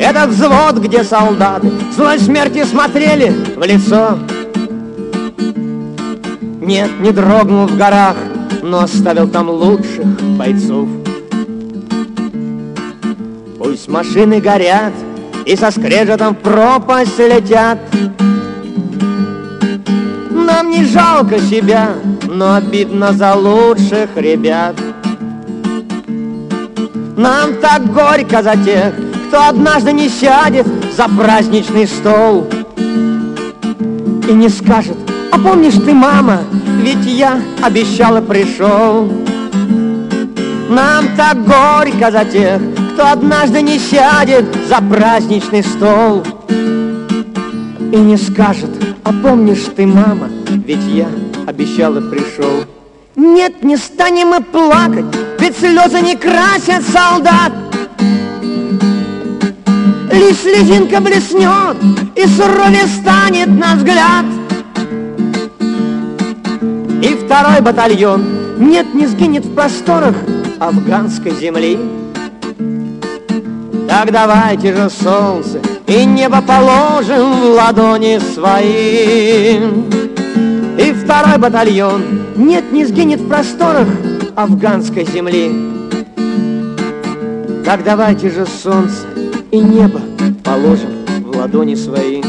[0.00, 4.18] Этот взвод, где солдаты злой смерти смотрели в лицо.
[6.60, 8.16] Нет, не дрогнул в горах,
[8.62, 10.88] но оставил там лучших бойцов.
[13.58, 14.92] Пусть машины горят
[15.46, 17.78] и со скрежетом в пропасть летят,
[20.54, 21.88] нам не жалко себя,
[22.28, 24.76] но обидно за лучших ребят.
[27.16, 28.94] Нам так горько за тех,
[29.26, 32.46] кто однажды не сядет за праздничный стол
[34.28, 34.96] и не скажет,
[35.32, 36.42] а помнишь ты, мама,
[36.82, 39.10] ведь я обещала пришел.
[40.68, 42.60] Нам так горько за тех,
[42.92, 48.70] кто однажды не сядет за праздничный стол и не скажет,
[49.02, 51.08] а помнишь ты, мама, ведь я
[51.46, 52.64] обещала пришел.
[53.16, 55.04] Нет, не станем мы плакать,
[55.38, 57.52] ведь слезы не красят солдат.
[60.12, 61.76] Лишь слезинка блеснет,
[62.14, 64.24] и суровее станет наш взгляд.
[67.02, 68.24] И второй батальон,
[68.58, 70.14] нет, не сгинет в просторах
[70.58, 71.78] афганской земли.
[73.88, 80.13] Так давайте же солнце и небо положим в ладони свои.
[81.04, 82.02] Второй батальон
[82.36, 83.86] нет, не сгинет в просторах
[84.34, 85.52] афганской земли.
[87.64, 89.06] Так давайте же солнце
[89.50, 90.00] и небо
[90.42, 90.90] положим
[91.20, 92.22] в ладони свои.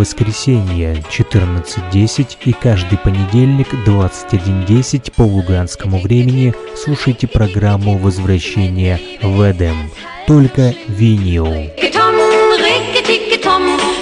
[0.00, 9.90] Воскресенье 14.10 и каждый понедельник 21.10 по луганскому времени слушайте программу «Возвращение в Эдем».
[10.26, 11.46] Только винил.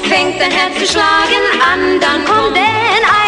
[0.09, 3.28] Fängt dein Herz zu schlagen an, dann kommt denn eine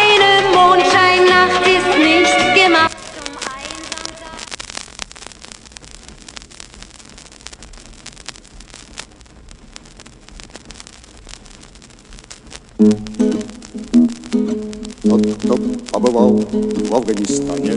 [15.03, 15.55] Тот, кто
[15.91, 16.41] побывал
[16.89, 17.73] в Афганистане,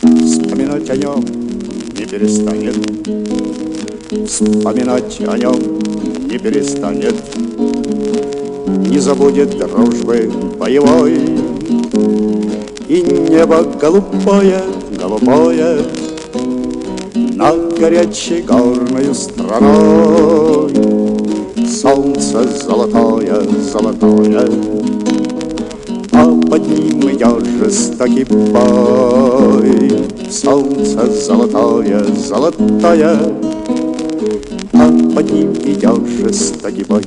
[0.00, 1.24] Вспоминать о нем
[1.98, 2.76] не перестанет,
[4.28, 5.56] Вспоминать о нем
[6.28, 7.14] не перестанет,
[8.88, 11.14] Не забудет дружбы боевой,
[12.86, 14.62] И небо голубое,
[14.96, 15.78] голубое
[17.14, 20.93] Над горячей горною страной
[21.66, 23.42] Солнце золотое,
[23.72, 24.48] золотое.
[26.12, 29.92] А под ним идет жестокий бой.
[30.30, 33.18] Солнце золотое, золотое,
[34.72, 37.02] а под ним идет жестокий бой.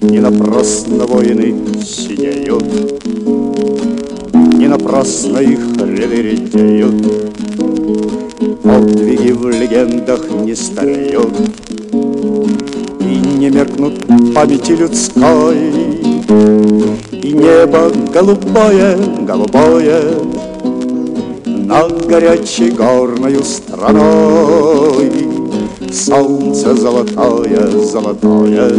[0.00, 1.54] Не напрасно воины
[1.84, 2.64] сидеют,
[4.54, 6.94] Не напрасно их ряды редеют,
[8.62, 11.32] Подвиги в легендах не стареют
[13.46, 13.94] не меркнут
[14.34, 15.56] памяти людской.
[17.12, 20.00] И небо голубое, голубое
[21.44, 25.12] Над горячей горною страной.
[25.92, 28.72] Солнце золотое, золотое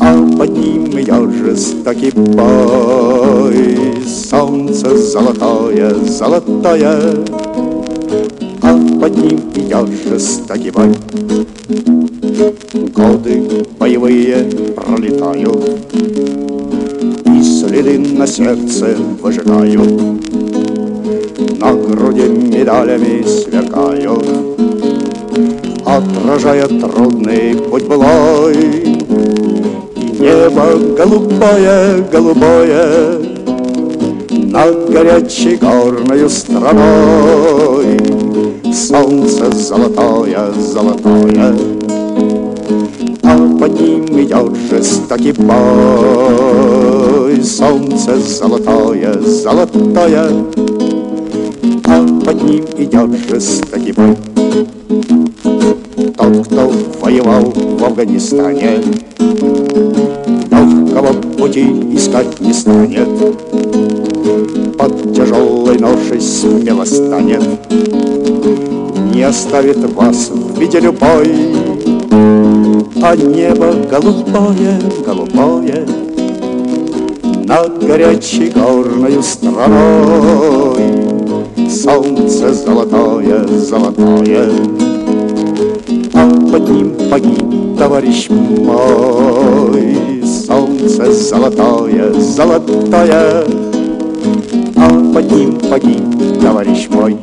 [0.00, 3.76] А под ним идет жестокий бой.
[4.06, 7.24] Солнце золотое, золотое
[8.62, 10.94] А под ним идет жестокий бой
[12.40, 15.78] Годы боевые пролетают.
[17.26, 20.00] И следы на сердце выжигают.
[21.58, 24.24] На груди медалями сверкают.
[25.84, 28.56] Отражая трудный путь былой.
[29.96, 33.18] И небо голубое, голубое.
[34.30, 38.00] Над горячей горною страной.
[38.72, 41.79] Солнце золотое, золотое
[43.60, 45.50] под ним идет жестокий бой.
[47.44, 50.30] Солнце золотое, золотое,
[51.84, 54.16] а под ним идет жестокий бой.
[56.16, 58.82] Тот, кто воевал в Афганистане,
[60.50, 63.08] легкого пути искать не станет.
[64.78, 67.42] Под тяжелой ношей смело станет,
[69.14, 71.28] не оставит вас в виде любой
[73.02, 75.86] а небо голубое, голубое
[77.44, 80.80] Над горячей горною страной.
[81.70, 84.50] Солнце золотое, золотое
[86.12, 89.96] А под ним погиб товарищ мой.
[90.24, 93.44] Солнце золотое, золотое
[94.76, 97.16] А под ним погиб товарищ мой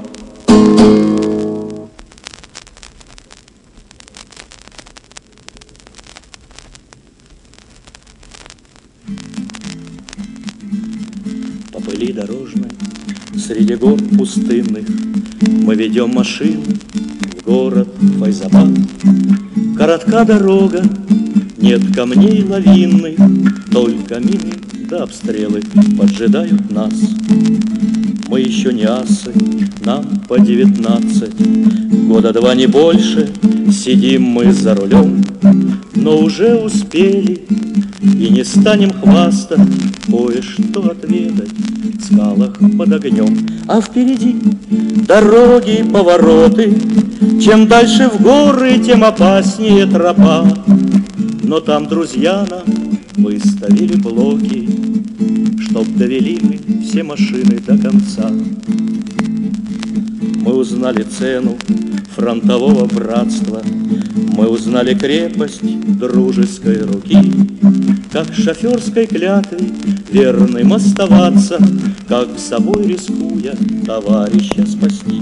[14.17, 14.85] пустынных
[15.63, 17.87] Мы ведем машину в город
[18.19, 18.69] Файзабад.
[19.77, 20.83] Коротка дорога,
[21.57, 23.15] нет камней лавинных,
[23.71, 24.53] Только мины
[24.89, 25.61] да обстрелы
[25.97, 26.93] поджидают нас.
[28.27, 29.33] Мы еще не асы,
[29.85, 31.35] нам по девятнадцать,
[32.07, 33.29] Года два не больше,
[33.71, 35.23] сидим мы за рулем,
[35.95, 37.45] Но уже успели
[38.01, 39.59] и не станем хвастать,
[40.07, 43.37] Кое-что отведать в скалах под огнем.
[43.67, 44.35] А впереди
[45.07, 46.73] дороги, повороты,
[47.41, 50.45] Чем дальше в горы, тем опаснее тропа.
[51.43, 52.63] Но там друзья нам
[53.15, 54.69] выставили блоки,
[55.69, 58.29] Чтоб довели мы все машины до конца.
[60.41, 61.57] Мы узнали цену
[62.15, 63.61] фронтового братства,
[64.37, 65.61] Мы узнали крепость
[65.99, 67.33] дружеской руки,
[68.11, 69.59] Как шоферской клятве
[70.09, 71.59] верным оставаться,
[72.07, 73.55] Как собой рискуя
[73.85, 75.21] товарища спасти.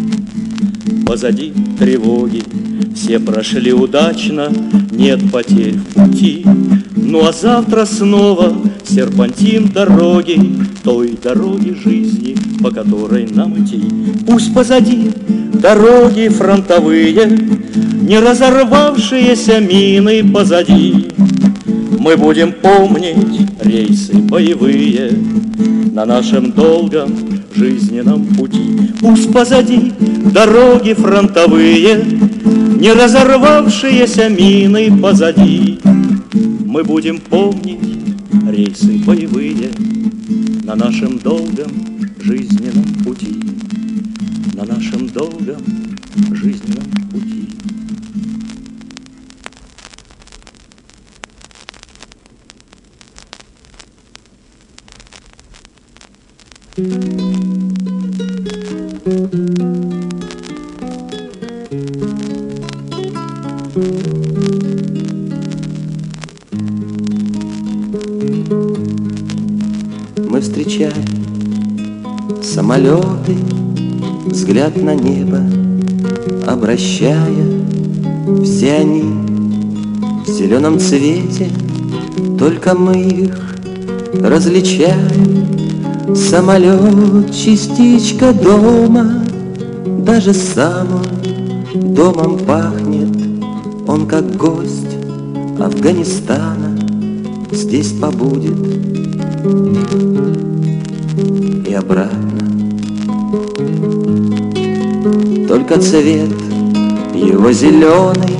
[1.05, 2.43] Позади тревоги,
[2.95, 4.49] все прошли удачно,
[4.91, 6.45] Нет потерь в пути,
[6.95, 8.55] Ну а завтра снова
[8.87, 10.39] серпантин дороги,
[10.83, 13.83] той дороги жизни, по которой нам идти.
[14.27, 15.11] Пусть позади
[15.53, 17.25] дороги фронтовые,
[18.01, 21.11] не разорвавшиеся мины позади.
[21.99, 25.11] Мы будем помнить рейсы боевые
[25.91, 27.11] на нашем долгом
[27.55, 28.91] жизненном пути.
[28.99, 29.93] Пусть позади
[30.33, 32.03] дороги фронтовые,
[32.79, 35.79] не разорвавшиеся мины позади.
[36.65, 37.79] Мы будем помнить
[38.49, 39.71] рейсы боевые
[40.63, 41.71] на нашем долгом
[42.21, 43.39] жизненном пути,
[44.53, 45.61] на нашем долгом
[46.31, 47.44] жизненном пути.
[56.77, 56.83] Мы
[70.41, 70.91] встречаем
[72.43, 73.37] самолеты,
[74.25, 75.39] взгляд на небо,
[76.45, 77.23] обращая,
[78.43, 79.03] все они
[80.25, 81.49] в зеленом цвете,
[82.37, 83.55] только мы их
[84.19, 85.44] различаем.
[86.15, 89.25] Самолет, частичка дома,
[89.99, 93.15] даже сам он домом пахнет,
[93.87, 94.95] он как гость
[95.59, 96.77] Афганистана
[97.51, 98.57] здесь побудет.
[101.67, 102.47] И обратно.
[105.47, 106.29] Только цвет
[107.13, 108.37] его зеленый,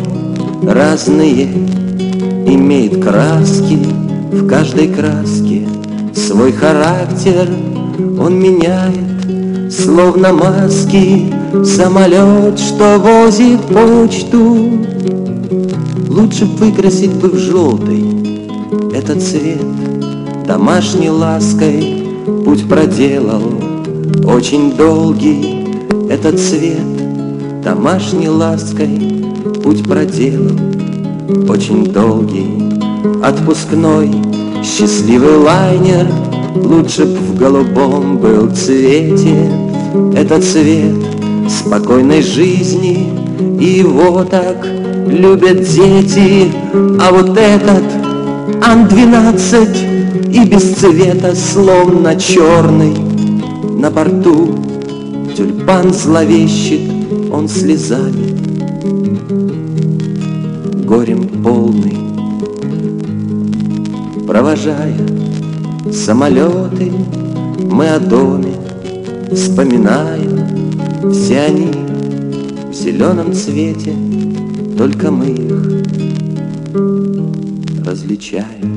[0.64, 1.46] разные,
[2.48, 3.80] имеет краски,
[4.32, 5.68] в каждой краске.
[6.14, 7.48] Свой характер
[8.26, 11.32] он меняет, словно маски,
[11.64, 14.72] самолет, что возит почту.
[16.10, 18.50] Лучше выкрасить бы в желтый
[18.96, 19.62] этот цвет,
[20.48, 22.04] домашней лаской
[22.44, 23.44] путь проделал
[24.24, 25.68] очень долгий
[26.10, 29.24] этот цвет, домашней лаской
[29.64, 30.58] путь проделал
[31.48, 32.74] очень долгий,
[33.24, 34.10] отпускной
[34.64, 36.08] счастливый лайнер,
[36.56, 39.50] лучше б в голубом был цвете
[40.16, 40.96] этот цвет
[41.50, 43.10] спокойной жизни,
[43.60, 44.66] и его так
[45.08, 46.52] любят дети,
[47.00, 47.84] а вот этот
[48.64, 52.96] Ан-12 и без цвета, словно черный.
[53.78, 54.56] На борту
[55.36, 56.90] тюльпан зловещит
[57.32, 58.36] он слезами
[60.86, 61.98] Горем полный
[64.26, 64.96] Провожая
[65.92, 66.92] самолеты
[67.72, 68.54] Мы о доме
[69.32, 71.72] вспоминаем Все они
[72.70, 73.94] в зеленом цвете
[74.78, 75.86] Только мы их
[77.86, 78.75] различаем.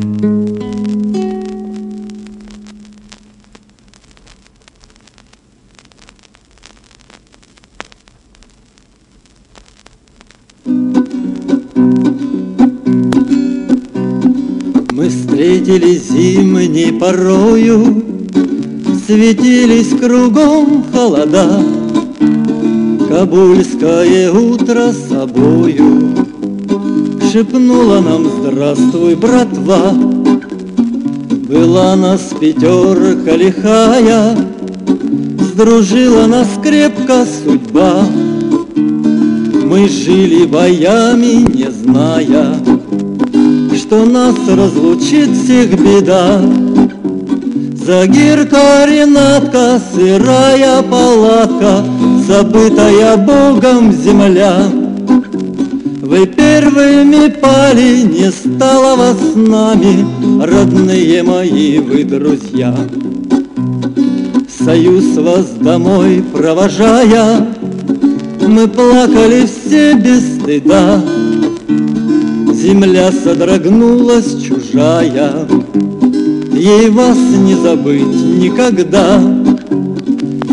[17.08, 18.02] Порою,
[19.06, 21.62] Светились кругом холода,
[23.08, 26.14] Кабульское утро собою
[27.32, 29.94] Шепнула нам «Здравствуй, братва!»
[31.48, 34.36] Была нас пятерка лихая,
[35.52, 38.04] Сдружила нас крепко судьба.
[39.64, 42.54] Мы жили боями, не зная,
[43.74, 46.67] Что нас разлучит всех беда.
[47.88, 51.82] Загирка, Ренатка, сырая палатка,
[52.26, 54.64] Забытая Богом земля.
[56.02, 60.04] Вы первыми пали, не стало вас с нами,
[60.44, 62.76] Родные мои вы друзья.
[64.62, 67.48] Союз вас домой провожая,
[68.46, 71.02] Мы плакали все без стыда.
[72.52, 75.48] Земля содрогнулась чужая,
[76.52, 79.18] Ей вас не забыть никогда.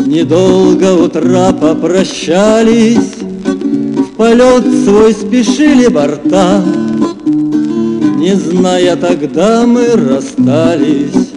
[0.06, 6.64] Недолго у трапа прощались, В полет свой спешили борта.
[8.18, 11.32] Не зная тогда мы расстались,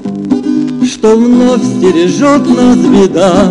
[0.86, 3.50] Что вновь стережет нас беда.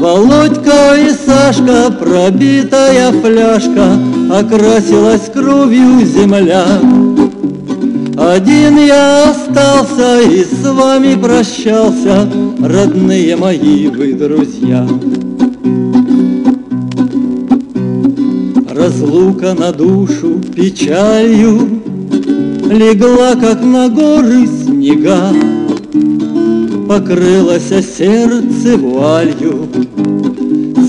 [0.00, 3.98] Володька и Сашка, пробитая фляжка,
[4.30, 6.64] Окрасилась кровью земля.
[8.26, 12.26] Один я остался и с вами прощался,
[12.58, 14.88] Родные мои вы друзья.
[18.70, 21.82] Разлука на душу печалью
[22.70, 25.28] Легла, как на горы снега,
[26.88, 29.68] Покрылось сердце вуалью,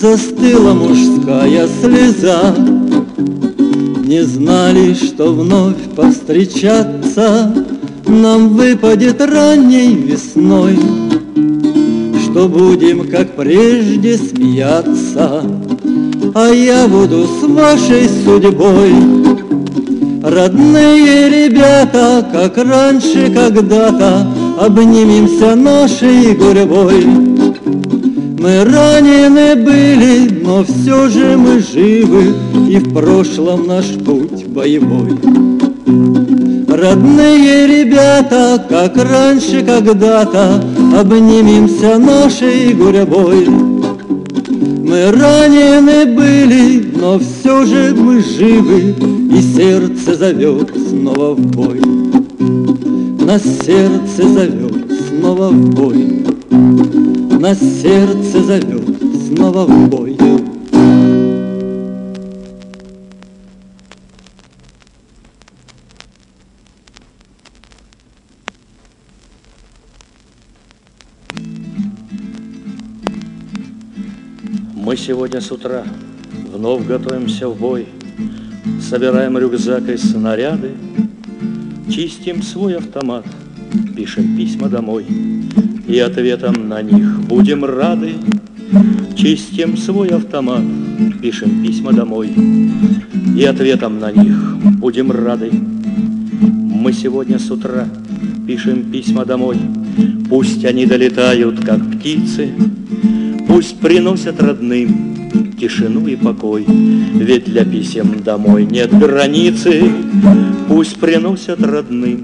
[0.01, 2.55] Застыла мужская слеза.
[4.05, 5.95] Не знали, что вновь
[7.15, 7.53] повстречаться
[8.07, 10.77] Нам выпадет ранней весной,
[12.23, 15.43] Что будем, как прежде, смеяться,
[16.33, 18.93] А я буду с вашей судьбой.
[20.23, 24.27] Родные ребята, как раньше когда-то,
[24.59, 27.05] Обнимемся нашей гурьбой.
[28.37, 32.33] Мы ранены были, но все же мы живы,
[32.69, 35.34] И в прошлом наш путь боевой.
[36.75, 40.61] Родные ребята, как раньше когда-то,
[40.99, 43.47] Обнимемся нашей гурьбой.
[43.47, 48.93] Мы ранены были, но все же мы живы,
[49.31, 51.79] И сердце зовет снова в бой.
[53.21, 56.25] На сердце зовет снова в бой,
[57.39, 58.83] На сердце зовет
[59.29, 60.17] снова в бой.
[74.97, 75.83] Сегодня с утра
[76.53, 77.85] вновь готовимся в бой,
[78.81, 80.71] Собираем рюкзак и снаряды,
[81.91, 83.25] Чистим свой автомат,
[83.95, 85.05] пишем письма домой,
[85.87, 88.13] И ответом на них будем рады.
[89.15, 90.63] Чистим свой автомат,
[91.21, 92.31] пишем письма домой,
[93.37, 95.51] И ответом на них будем рады.
[95.51, 97.87] Мы сегодня с утра
[98.47, 99.57] пишем письма домой,
[100.29, 102.49] Пусть они долетают, как птицы,
[103.55, 109.81] Пусть приносят родным тишину и покой, Ведь для писем домой нет границы.
[110.67, 112.21] Пусть приносят родным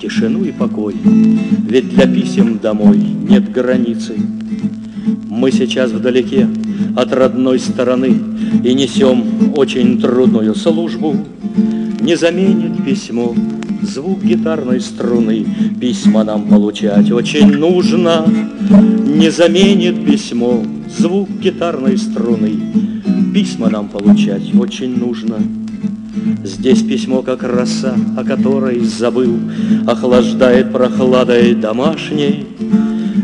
[0.00, 4.14] тишину и покой, Ведь для писем домой нет границы.
[5.28, 6.48] Мы сейчас вдалеке
[6.94, 8.16] от родной стороны
[8.62, 11.16] И несем очень трудную службу.
[12.00, 13.34] Не заменит письмо
[13.88, 15.46] звук гитарной струны,
[15.80, 18.26] Письма нам получать очень нужно.
[19.06, 20.62] Не заменит письмо
[20.98, 22.52] звук гитарной струны,
[23.32, 25.36] Письма нам получать очень нужно.
[26.44, 29.38] Здесь письмо, как роса, о которой забыл,
[29.86, 32.46] Охлаждает прохладой домашней.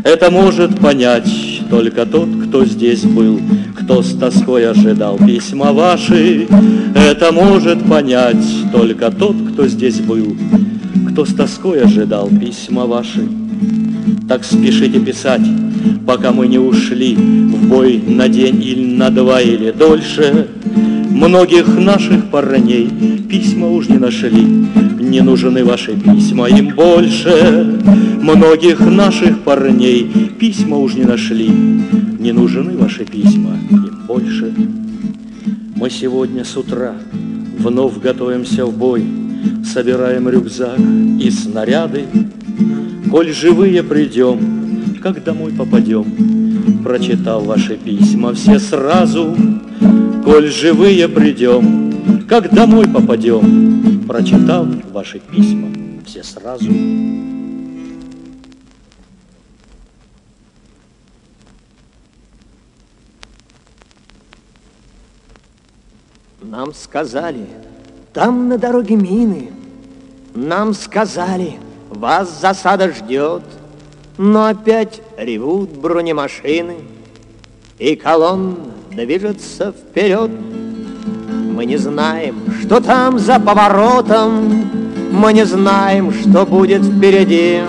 [0.04, 3.40] Это может понять только тот, кто здесь был,
[3.84, 6.48] Кто с тоской ожидал письма ваши.
[6.94, 10.34] Это может понять только тот, кто здесь был,
[11.10, 13.28] Кто с тоской ожидал письма ваши.
[14.26, 15.42] Так спешите писать,
[16.06, 20.48] пока мы не ушли В бой на день или на два или дольше.
[21.10, 22.88] Многих наших парней
[23.34, 24.44] письма уж не нашли,
[25.00, 27.80] Не нужны ваши письма им больше.
[28.22, 30.08] Многих наших парней
[30.38, 34.54] письма уж не нашли, Не нужны ваши письма им больше.
[35.74, 36.94] Мы сегодня с утра
[37.58, 39.04] вновь готовимся в бой,
[39.64, 40.78] Собираем рюкзак
[41.20, 42.04] и снаряды.
[43.10, 44.38] Коль живые придем,
[45.02, 46.04] как домой попадем,
[46.84, 49.36] Прочитал ваши письма все сразу,
[50.24, 51.83] Коль живые придем,
[52.28, 55.68] как домой попадем, Прочитал ваши письма
[56.04, 56.70] все сразу.
[66.42, 67.46] Нам сказали,
[68.12, 69.50] там на дороге мины.
[70.34, 73.42] Нам сказали, вас засада ждет.
[74.16, 76.76] Но опять ревут бронемашины,
[77.78, 78.56] И колонна
[78.92, 80.30] движется вперед.
[81.54, 84.64] Мы не знаем, что там за поворотом,
[85.12, 87.60] Мы не знаем, что будет впереди.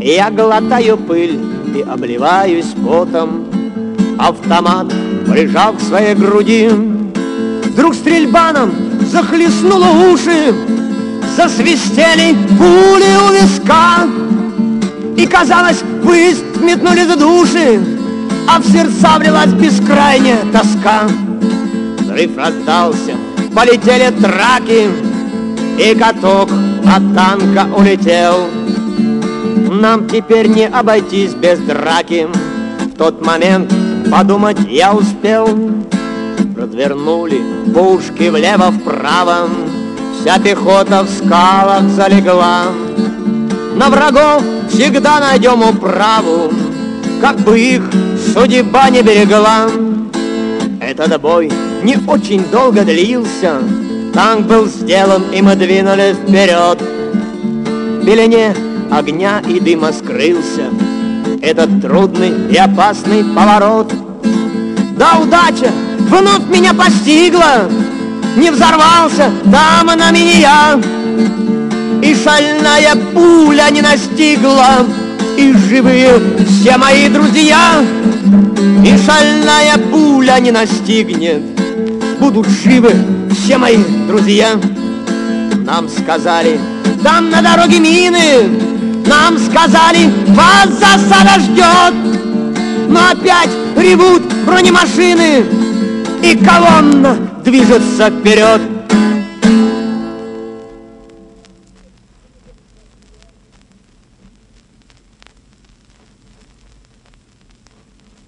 [0.00, 1.40] Я глотаю пыль
[1.74, 3.46] и обливаюсь потом,
[4.16, 4.86] Автомат
[5.28, 6.70] прижал к своей груди.
[7.64, 8.70] Вдруг стрельба нам
[9.10, 10.54] захлестнула уши,
[11.36, 14.06] Засвистели пули у виска,
[15.16, 17.80] И, казалось, выезд метнули за души,
[18.48, 21.08] А в сердца влилась бескрайняя тоска.
[22.16, 23.14] Взрыв раздался,
[23.54, 24.88] полетели траки,
[25.78, 26.48] И каток
[26.86, 28.48] от танка улетел.
[29.70, 32.26] Нам теперь не обойтись без драки,
[32.86, 33.70] В тот момент
[34.10, 35.46] подумать я успел.
[36.56, 37.42] Развернули
[37.74, 39.50] пушки влево-вправо,
[40.18, 42.62] Вся пехота в скалах залегла.
[43.74, 46.50] На врагов всегда найдем управу,
[47.20, 47.82] Как бы их
[48.32, 49.66] судьба не берегла.
[50.80, 51.52] Этот бой
[51.86, 53.58] не очень долго длился,
[54.12, 56.82] Танк был сделан, и мы двинули вперед.
[56.82, 58.56] В белене
[58.90, 60.64] огня и дыма скрылся
[61.40, 63.92] Этот трудный и опасный поворот.
[64.98, 65.70] Да удача!
[66.10, 67.68] Вновь меня постигла,
[68.36, 70.80] Не взорвался там на меня,
[72.02, 74.84] И шальная пуля не настигла,
[75.38, 77.84] И живые все мои друзья,
[78.84, 81.55] И шальная пуля не настигнет,
[82.26, 82.92] Будут живы
[83.30, 83.76] все мои
[84.08, 84.58] друзья.
[85.64, 86.58] Нам сказали,
[87.04, 88.48] там на дороге мины,
[89.06, 91.94] Нам сказали, вас засада ждет.
[92.88, 95.44] Но опять ревут бронемашины,
[96.20, 98.60] И колонна движется вперед.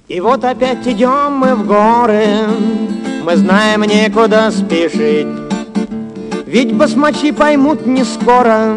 [0.06, 2.46] И вот опять идем мы в горы,
[3.28, 5.26] Мы знаем некуда спешить.
[6.46, 8.74] Ведь басмачи поймут не скоро,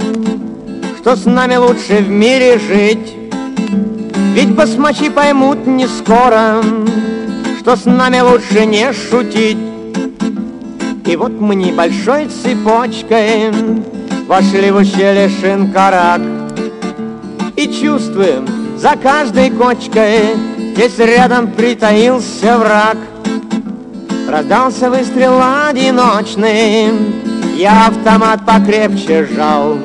[1.00, 3.16] Что с нами лучше в мире жить.
[4.34, 6.62] Ведь басмачи поймут не скоро,
[7.62, 9.58] Что с нами лучше не шутить.
[11.06, 13.54] И вот мы небольшой цепочкой
[14.28, 16.20] Вошли в ущелье Шинкарак
[17.56, 18.46] И чувствуем
[18.78, 20.36] за каждой кочкой
[20.74, 22.98] Здесь рядом притаился враг
[24.32, 26.90] Раздался выстрел одиночный
[27.58, 29.78] Я автомат покрепче сжал.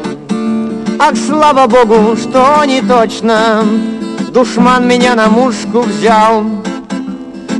[1.01, 3.65] Ах, слава богу, что не точно
[4.33, 6.45] Душман меня на мушку взял.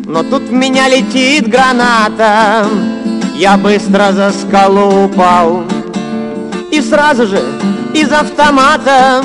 [0.05, 2.65] Но тут в меня летит граната
[3.35, 5.65] Я быстро за скалу упал.
[6.71, 7.43] И сразу же
[7.95, 9.25] из автомата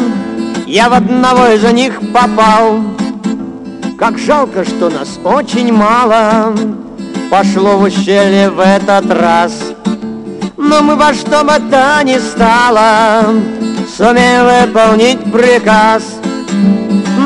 [0.66, 2.80] Я в одного из них попал.
[3.99, 6.55] Как жалко, что нас очень мало
[7.32, 9.53] Пошло в ущелье в этот раз.
[10.57, 13.23] Но мы во что бы то ни стало
[13.95, 16.03] Сумеем выполнить приказ.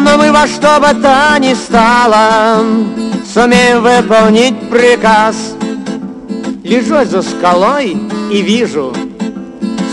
[0.05, 2.63] Но мы во что бы то ни стало
[3.33, 5.55] Сумеем выполнить приказ.
[6.63, 7.97] Лежу за скалой
[8.31, 8.93] и вижу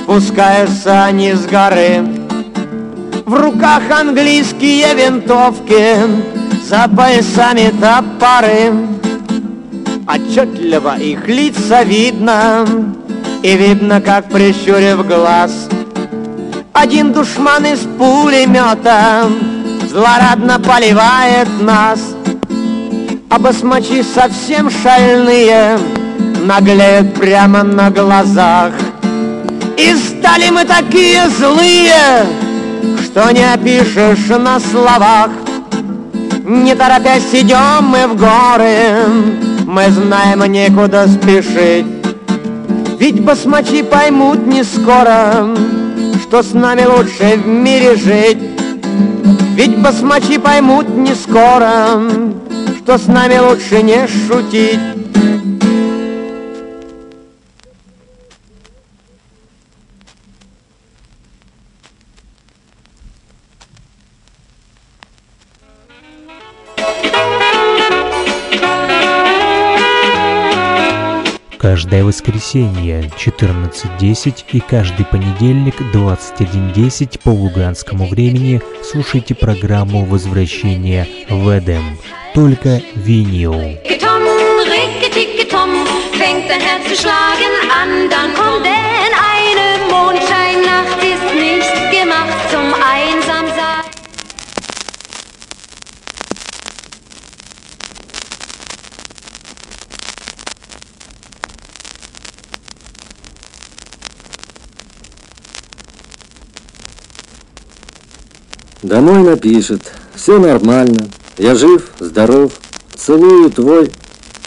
[0.03, 2.07] Спускаются они с горы.
[3.25, 5.97] В руках английские винтовки
[6.69, 8.93] За поясами топоры
[10.07, 12.67] Отчетливо их лица видно
[13.43, 15.69] И видно, как прищурив глаз
[16.73, 19.27] Один душман из пулемета
[19.89, 22.01] Злорадно поливает нас.
[23.29, 25.79] А басмачи совсем шальные
[26.47, 28.73] Наглеют прямо на глазах.
[29.77, 32.27] И стали мы такие злые
[33.05, 35.31] Что не опишешь на словах.
[36.45, 41.87] Не торопясь идем мы в горы Мы знаем некуда спешить.
[42.99, 45.57] Ведь басмачи поймут не скоро
[46.23, 48.39] Что с нами лучше в мире жить.
[49.57, 52.01] Ведь басмачи поймут не скоро
[52.79, 55.02] Что с нами лучше не шутить
[71.93, 81.99] Каждое воскресенье 14.10 и каждый понедельник 21.10 по луганскому времени слушайте программу «Возвращение в Эдем».
[82.35, 83.53] Только винил.
[86.19, 88.32] Fängt dein Herz zu schlagen an, dann
[109.33, 111.09] Домой напишет, все нормально,
[111.39, 112.53] я жив, здоров,
[112.95, 113.91] целую твой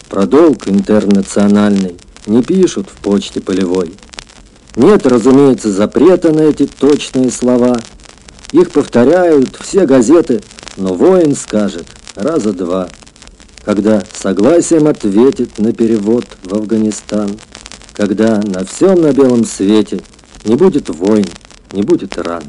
[0.08, 3.92] продолг интернациональный, не пишут в почте полевой.
[4.76, 7.80] Нет, разумеется, запрета на эти точные слова.
[8.52, 10.40] Их повторяют все газеты,
[10.76, 12.88] но воин скажет раза два,
[13.64, 17.36] когда согласием ответит на перевод в Афганистан,
[17.92, 20.00] когда на всем на белом свете
[20.44, 21.26] не будет войн,
[21.72, 22.44] не будет ран.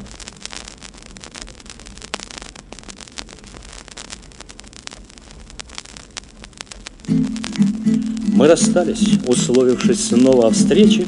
[8.38, 11.04] Мы расстались, условившись снова о встрече.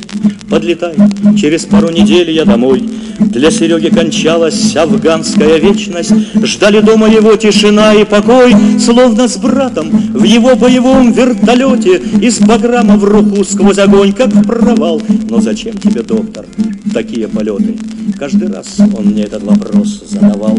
[0.50, 0.96] Подлетай,
[1.40, 2.82] через пару недель я домой.
[3.20, 6.12] Для Сереги кончалась афганская вечность,
[6.42, 12.96] Ждали дома его тишина и покой, Словно с братом в его боевом вертолете Из баграма
[12.96, 15.00] в руку сквозь огонь, как в провал.
[15.28, 16.46] Но зачем тебе, доктор,
[16.92, 17.76] такие полеты?
[18.18, 20.58] Каждый раз он мне этот вопрос задавал.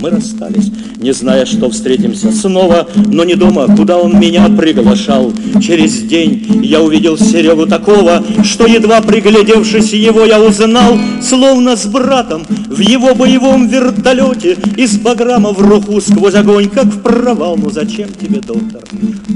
[0.00, 5.32] Мы расстались, не зная, что встретимся снова, но не дома, куда он меня приглашал.
[5.60, 12.44] Через день я увидел Серегу такого, что едва приглядевшись его я узнал, словно с братом
[12.68, 17.56] в его боевом вертолете из баграма в руху сквозь огонь, как в провал.
[17.56, 18.82] Ну зачем тебе, доктор,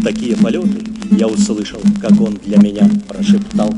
[0.05, 0.69] такие полеты?
[1.13, 3.75] Я услышал, как он для меня прошептал.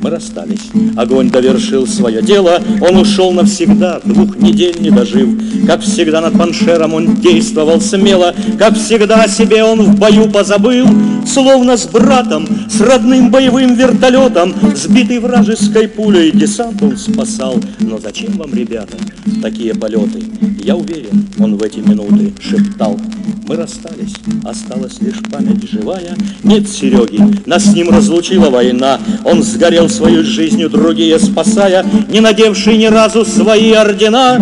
[0.00, 5.28] Мы расстались, огонь довершил свое дело, он ушел навсегда, двух недель не дожив.
[5.66, 10.86] Как всегда над паншером он действовал смело, как всегда о себе он в бою позабыл,
[11.26, 17.56] словно с братом, с родным боевым вертолетом, сбитый вражеской пулей десант он спасал.
[17.80, 18.96] Но зачем вам, ребята,
[19.42, 20.22] такие полеты?
[20.62, 22.98] Я уверен, он в эти минуты шептал.
[23.46, 24.14] Мы расстались,
[24.44, 26.16] осталась лишь память живая.
[26.44, 28.98] Нет Сереги, нас с ним разлучила война.
[29.24, 34.40] Он сгорел свою жизнью, другие спасая, не надевший ни разу свои ордена.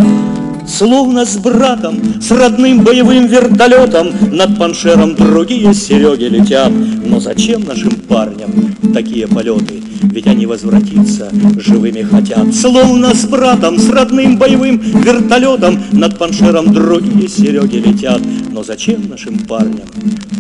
[0.69, 6.71] Словно с братом, с родным боевым вертолетом Над Паншером другие Сереги летят.
[7.07, 9.83] Но зачем нашим парням такие полеты?
[10.03, 12.55] Ведь они возвратиться живыми хотят.
[12.55, 18.21] Словно с братом, с родным боевым вертолетом Над Паншером другие Сереги летят.
[18.53, 19.89] Но зачем нашим парням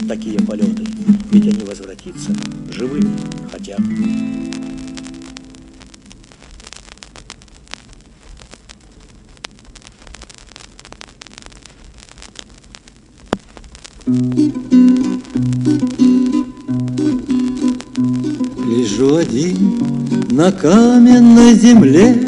[0.06, 0.84] такие полеты?
[1.30, 2.30] Ведь они возвратиться
[2.70, 3.10] живыми
[3.52, 3.80] хотят.
[18.66, 19.80] Лежу один
[20.30, 22.26] на каменной земле,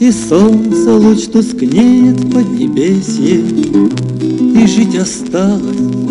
[0.00, 6.05] И солнце луч тускнеет под небесье, И жить осталось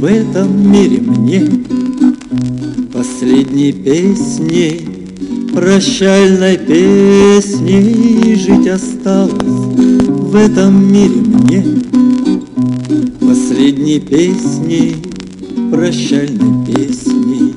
[0.00, 1.42] в этом мире мне.
[2.92, 4.88] Последней песней,
[5.54, 11.64] прощальной песней Жить осталось в этом мире мне.
[13.20, 14.96] Последней песней,
[15.70, 17.54] прощальной песней.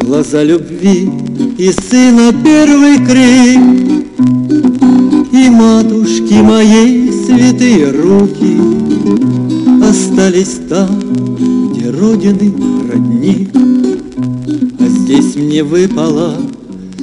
[0.00, 1.10] Глаза любви
[1.58, 3.60] и сына первый крик.
[5.30, 8.84] И матушки моей святые руки
[9.94, 11.03] Остались там,
[12.04, 12.52] родины
[12.92, 13.50] родник
[14.78, 16.36] А здесь мне выпало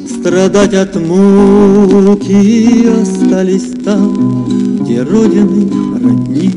[0.08, 2.86] страдать от муки.
[3.02, 5.68] Остались там, где родины
[6.04, 6.56] родник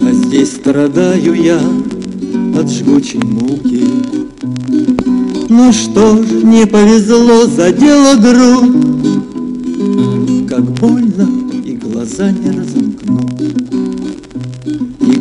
[0.00, 1.60] А здесь страдаю я
[2.56, 3.84] от жгучей муки.
[5.48, 8.70] Ну что ж, не повезло, задела грудь,
[10.48, 11.28] Как больно,
[11.64, 12.89] и глаза не разомкнуть.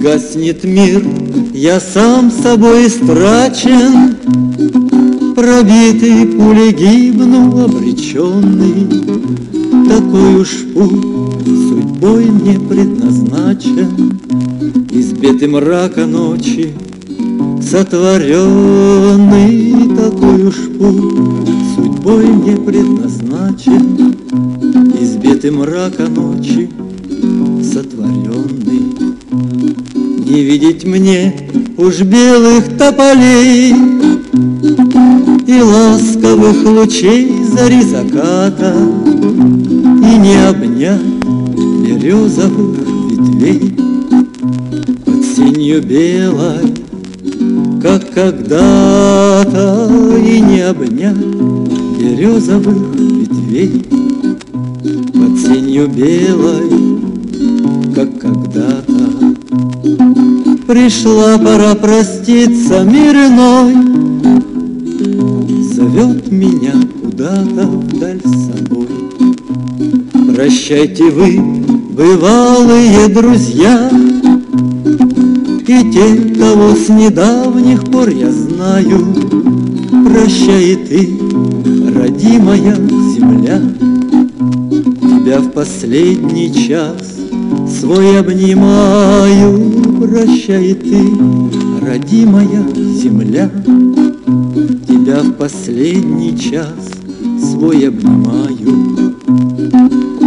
[0.02, 1.04] Гаснет мир,
[1.54, 4.16] я сам собой истрачен,
[5.36, 8.88] Пробитый пулей гибну, обреченный.
[9.90, 14.18] Такой уж путь судьбой мне предназначен,
[14.90, 16.74] Избитый мрака ночи,
[17.62, 24.16] сотворенный такой уж путь судьбой мне предназначен,
[24.98, 26.70] избитый мрака ночи
[30.40, 31.36] Не видеть мне
[31.76, 33.74] уж белых тополей
[35.46, 41.02] и ласковых лучей зари заката, и не обнять
[41.84, 42.78] березовых
[43.10, 43.76] ветвей.
[45.04, 46.74] Под синью белой
[47.82, 49.92] как когда-то
[50.26, 51.18] и не обнять
[52.00, 53.86] березовых ветвей.
[55.12, 57.09] Под сенью белой,
[60.70, 63.74] Пришла пора проститься, мир иной.
[65.74, 68.88] Зовет меня куда-то вдаль собой.
[70.36, 71.40] Прощайте вы,
[71.90, 73.90] бывалые друзья,
[75.68, 79.08] и те, кого с недавних пор я знаю,
[80.06, 81.20] Прощай и ты,
[82.00, 83.60] родимая земля,
[85.02, 87.16] Тебя в последний час
[87.80, 90.98] свой обнимаю, Прощай и ты,
[91.86, 93.52] родимая земля,
[94.88, 96.74] Тебя в последний час
[97.42, 99.06] свой обнимаю.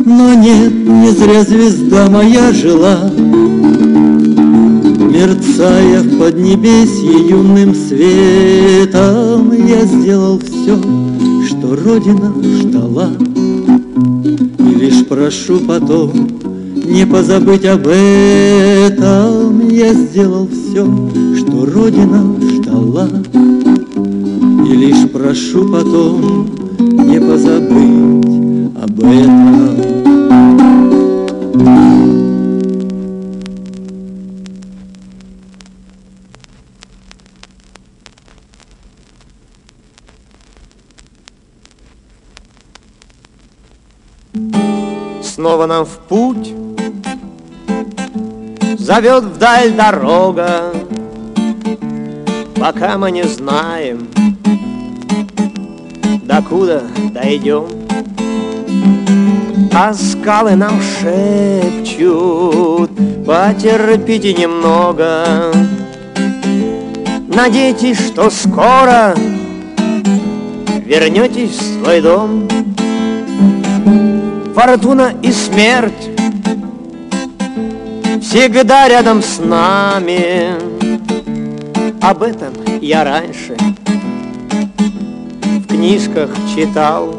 [0.04, 3.10] Но нет, не зря звезда моя жила,
[5.10, 10.78] Мерцая в поднебесье юным светом, Я сделал все,
[11.48, 13.08] что Родина ждала.
[14.58, 16.28] лишь прошу потом
[16.92, 19.51] не позабыть об этом.
[19.82, 20.86] Я сделал все,
[21.36, 23.08] что Родина ждала.
[24.64, 26.46] И лишь прошу потом
[26.78, 29.72] не позабыть об этом.
[45.24, 46.21] Снова нам в путь
[48.94, 50.70] Зовет вдаль дорога
[52.56, 54.06] Пока мы не знаем
[56.24, 56.82] Докуда
[57.14, 57.68] дойдем.
[59.72, 62.90] А скалы нам шепчут
[63.24, 65.24] Потерпите немного
[67.28, 69.14] Надейтесь, что скоро
[70.84, 72.46] Вернетесь в свой дом
[74.54, 76.11] Фортуна и смерть
[78.32, 80.54] Всегда рядом с нами.
[82.00, 83.54] Об этом я раньше
[85.36, 87.14] В книжках читал.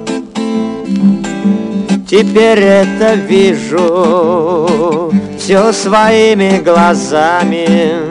[2.09, 8.09] Теперь это вижу Все своими глазами.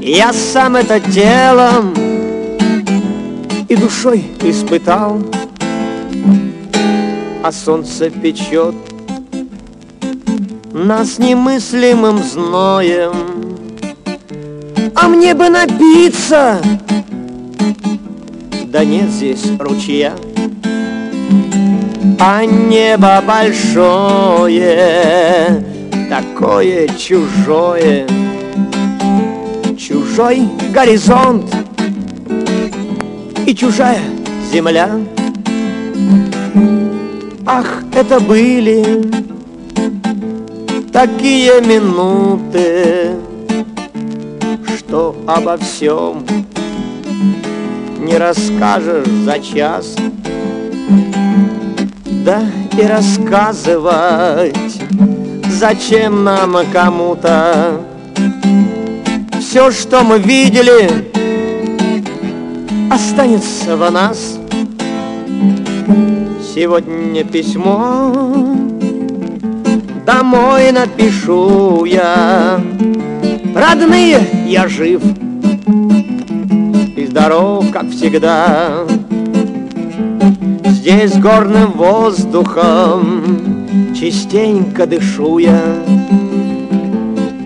[0.00, 1.94] Я сам это телом
[3.68, 5.20] И душой испытал.
[7.42, 8.91] А солнце печет
[10.72, 13.12] Нас немыслимым зноем.
[14.94, 16.62] А мне бы напиться.
[18.64, 20.14] Да нет здесь ручья
[22.18, 24.72] А небо большое
[26.08, 28.06] Такое чужое.
[29.76, 31.54] Чужой горизонт
[33.46, 34.00] И чужая
[34.50, 34.88] земля.
[37.44, 39.31] Ах, это были
[40.92, 43.16] такие минуты,
[44.76, 46.24] Что обо всем
[47.98, 49.96] не расскажешь за час.
[52.24, 52.42] Да
[52.76, 54.54] и рассказывать,
[55.48, 57.80] зачем нам кому-то
[59.40, 61.10] Все, что мы видели,
[62.90, 64.38] останется в нас.
[66.54, 68.51] Сегодня письмо
[70.32, 72.58] Домой напишу я.
[73.54, 75.02] Родные, я жив
[76.96, 78.86] И здоров, как всегда.
[80.64, 85.60] Здесь горным воздухом Частенько дышу я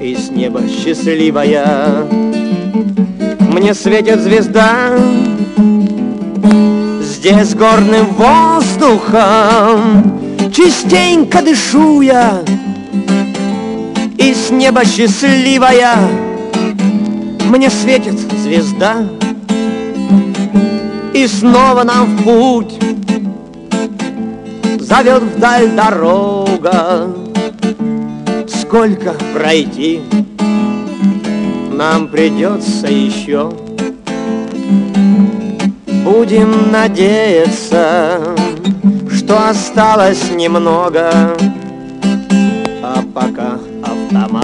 [0.00, 2.06] И с неба счастливая.
[3.52, 4.96] Мне светит звезда
[7.00, 8.92] Здесь горным воздухом
[10.52, 12.42] Частенько дышу я
[14.46, 15.96] с неба счастливая
[17.46, 19.04] Мне светит звезда.
[21.12, 22.78] И снова нам в путь
[24.78, 27.12] Зовет вдаль дорога.
[28.46, 30.00] Сколько пройти
[31.72, 33.52] Нам придется еще.
[36.04, 38.20] Будем надеяться,
[39.12, 41.36] что осталось немного,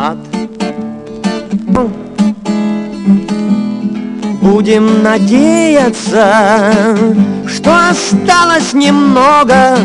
[0.02, 0.16] автомат.
[4.40, 6.74] Будем надеяться,
[7.46, 9.78] что осталось немного,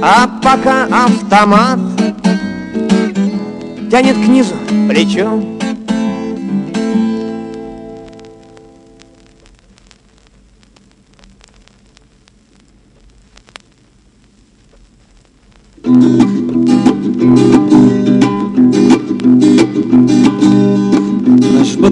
[0.00, 1.78] а пока автомат
[3.90, 4.54] тянет к низу
[4.88, 5.57] плечом.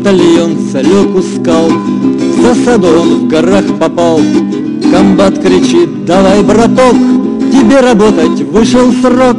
[0.06, 4.20] Батальон залег у скал, В засаду он в горах попал.
[4.92, 6.94] Комбат кричит, давай, браток,
[7.52, 9.36] Тебе работать вышел срок.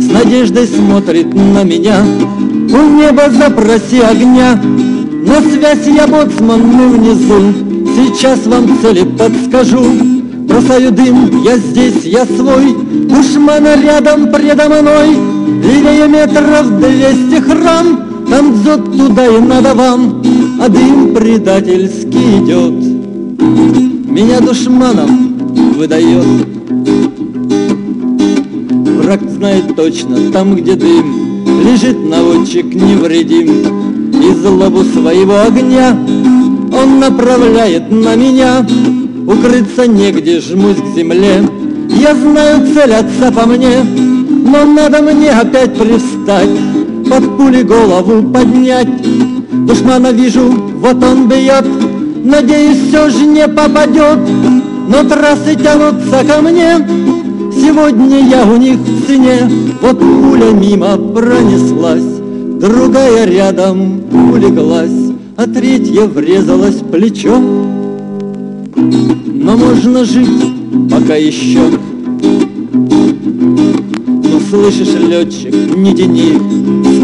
[0.00, 4.58] С надеждой смотрит на меня, У неба запроси огня.
[5.26, 7.52] На связь я боцман, мы внизу,
[7.94, 9.84] Сейчас вам цели подскажу.
[10.48, 12.74] Бросаю дым, я здесь, я свой,
[13.10, 15.08] Душмана рядом предо мной,
[15.62, 20.22] Левее метров двести храм, Там дзот туда и надо вам,
[20.60, 22.74] А дым предательский идет,
[24.06, 25.38] Меня душманом
[25.76, 26.26] выдает.
[29.02, 35.96] Враг знает точно, там, где дым, Лежит наводчик невредим, И злобу своего огня
[36.72, 38.66] Он направляет на меня,
[39.26, 41.48] Укрыться негде, жмусь к земле,
[41.88, 43.78] Я знаю, целятся по мне,
[44.48, 46.48] но надо мне опять привстать,
[47.08, 48.88] под пули голову поднять.
[49.66, 51.64] Душмана вижу, вот он бьет,
[52.24, 54.18] надеюсь, все же не попадет,
[54.88, 56.78] но трассы тянутся ко мне,
[57.54, 59.50] сегодня я у них в цене.
[59.80, 62.20] Вот пуля мимо пронеслась,
[62.60, 64.02] другая рядом
[64.32, 67.38] улеглась, а третья врезалась в плечо.
[68.76, 70.28] Но можно жить
[70.90, 71.60] пока еще.
[74.30, 76.38] Ну слышишь, летчик, не тяни,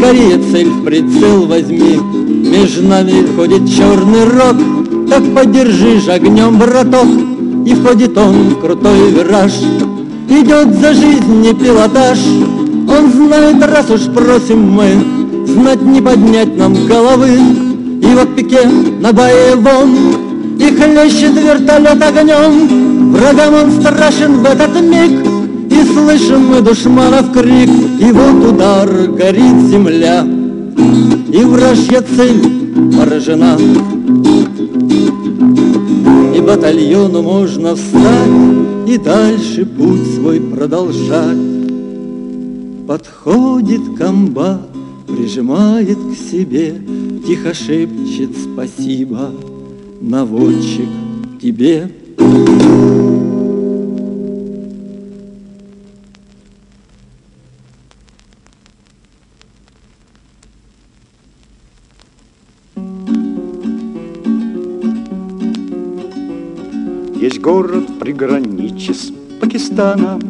[0.05, 1.99] скорее цель в прицел возьми.
[2.47, 7.07] Между нами ходит черный рог, так подержи ж огнем, браток.
[7.65, 9.53] И входит он в крутой вираж,
[10.29, 12.19] идет за жизнь не пилотаж.
[12.87, 17.31] Он знает, раз уж просим мы, знать не поднять нам головы.
[18.01, 18.67] И вот пике
[18.99, 19.95] на боевом,
[20.59, 23.11] и хлещет вертолет огнем.
[23.11, 25.25] Врагам он страшен в этот миг,
[25.71, 27.71] и слышим мы душманов крик.
[27.99, 32.41] И вот удар, горит земля, и вражья цель
[32.97, 33.57] поражена.
[36.35, 41.37] И батальону можно встать, и дальше путь свой продолжать.
[42.87, 44.69] Подходит комбат,
[45.07, 46.75] прижимает к себе,
[47.25, 49.31] Тихо шепчет спасибо,
[49.99, 50.89] наводчик
[51.41, 51.89] тебе.
[52.19, 53.04] Есть
[68.05, 69.11] приграничье с
[69.41, 70.21] Пакистаном,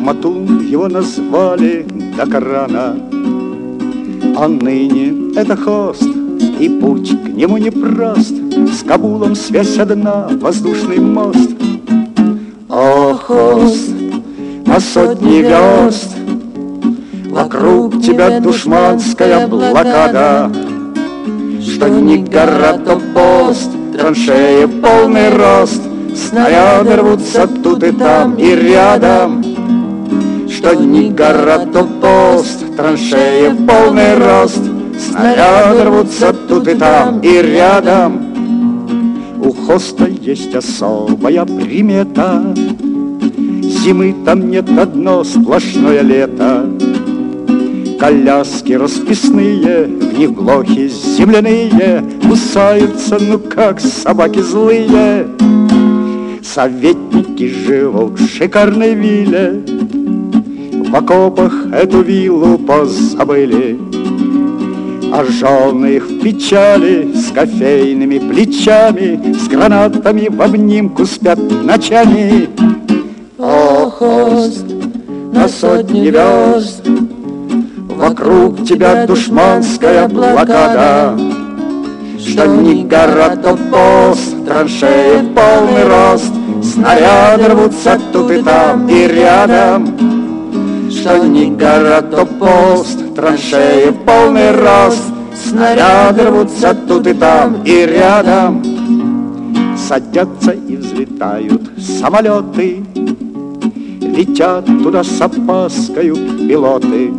[0.00, 1.86] Матун его назвали
[2.16, 2.96] Дакарана.
[4.36, 6.02] А ныне это хост,
[6.58, 8.34] и путь к нему непрост.
[8.72, 11.52] С Кабулом связь одна, воздушный мост.
[12.68, 13.90] О, хост,
[14.66, 16.16] на сотни верст,
[17.30, 20.50] Вокруг тебя душманская блокада,
[21.62, 29.42] Что ни гора, то пост, траншеи полный рост, Снаряды рвутся тут и там, и рядом,
[30.48, 34.62] Что ни гора, то пост, траншеи полный рост,
[34.98, 38.34] Снаряды рвутся тут и там, и рядом.
[39.42, 42.54] У хоста есть особая примета,
[43.62, 46.64] Зимы там нет одно сплошное лето.
[47.98, 55.26] Коляски расписные, в них блохи земляные Кусаются, ну как собаки злые.
[56.54, 59.60] Советники живут в шикарной вилле,
[60.88, 63.76] В окопах эту виллу позабыли.
[65.12, 72.48] А жены их в печали, с кофейными плечами, С гранатами в обнимку спят ночами.
[73.36, 74.64] О, хост,
[75.32, 76.86] на сотни верст,
[77.96, 81.18] Вокруг тебя душманская блокада,
[82.16, 86.32] Что ни гора, то пост, траншеи полный рост,
[86.64, 89.86] Снаряды рвутся тут и там, и рядом,
[90.90, 95.02] Что ни гора, то пост, траншеи полный рост,
[95.34, 98.62] Снаряды рвутся тут и там, и рядом.
[99.76, 102.82] Садятся и взлетают самолеты,
[104.00, 106.16] Летят туда с опаскою
[106.48, 107.12] пилоты.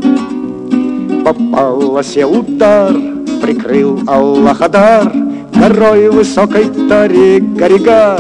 [1.24, 2.94] Попался удар,
[3.42, 5.12] прикрыл Аллахадар
[5.56, 8.20] Горой высокой тари Гаригар.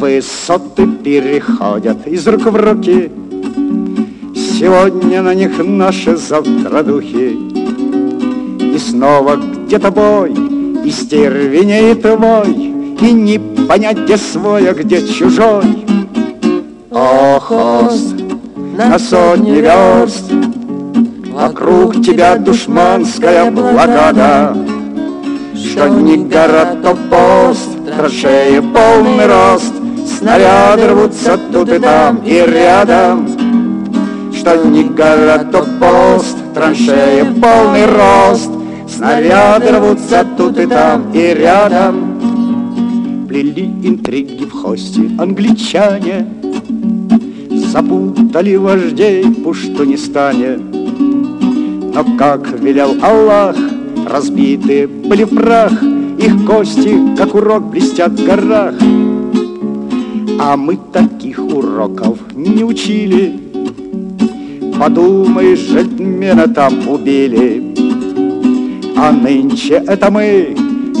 [0.00, 3.12] Высоты переходят из рук в руки,
[4.34, 7.36] Сегодня на них наши завтра духи.
[8.62, 10.34] И снова где-то бой,
[10.86, 15.84] и стервенеет вой, И не понять, где свой, а где чужой.
[16.90, 18.14] О, хост,
[18.56, 20.32] на сотни верст,
[21.30, 24.56] Вокруг тебя душманская блокада,
[25.54, 29.74] Что ни гора, то пост, траншеи полный рост,
[30.20, 33.26] Снаряды рвутся тут и там, и рядом,
[34.34, 38.50] Что ни гора, то пост, траншеи полный рост,
[38.86, 42.20] Снаряды рвутся тут и там, и рядом.
[43.28, 46.26] Плели интриги в хосте англичане,
[47.72, 50.58] Запутали вождей в Пуштунистане.
[51.94, 53.56] Но как велел Аллах,
[54.06, 55.72] разбиты были прах,
[56.18, 58.74] Их кости, как урок, блестят в горах.
[60.42, 63.38] А мы таких уроков не учили,
[64.80, 67.74] Подумай, жертвмена там убили.
[68.96, 70.56] А нынче это мы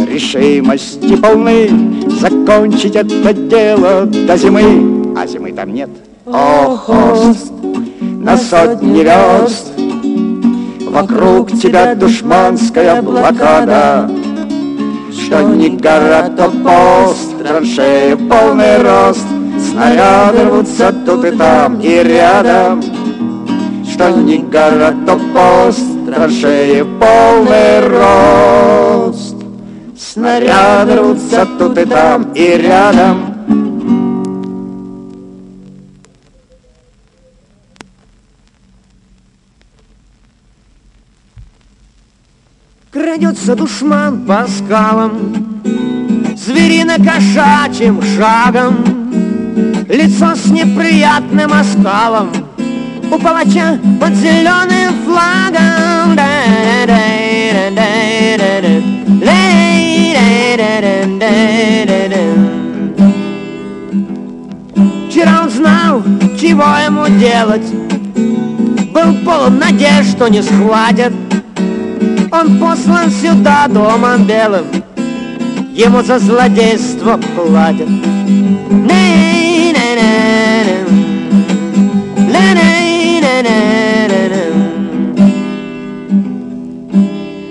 [0.06, 1.70] решимости полны.
[2.20, 5.88] Закончить это дело до зимы, а зимы там нет.
[6.26, 7.50] Ох, Ост,
[8.00, 9.72] на сотни верст.
[10.86, 14.10] Вокруг тебя душманская блокада.
[15.10, 19.26] Что ни гора, то пост Траншеи полный рост
[19.80, 22.82] Снаряды рвутся тут и там и рядом
[23.90, 29.36] Что ни гора, то пост Траншеи полный рост.
[29.98, 33.34] Снаряды рвутся тут и там и рядом.
[42.90, 45.62] Крадется душман по скалам,
[46.36, 48.99] Зверино-кошачьим шагом,
[49.90, 52.30] Лицо с неприятным оскалом,
[53.10, 56.16] У палача под зеленым флагом.
[65.08, 66.02] Вчера он знал,
[66.40, 67.66] чего ему делать,
[68.94, 71.12] Был полон надежд, что не схватят,
[72.30, 74.66] он послан сюда домом белым.
[75.74, 77.88] Ему за злодейство платят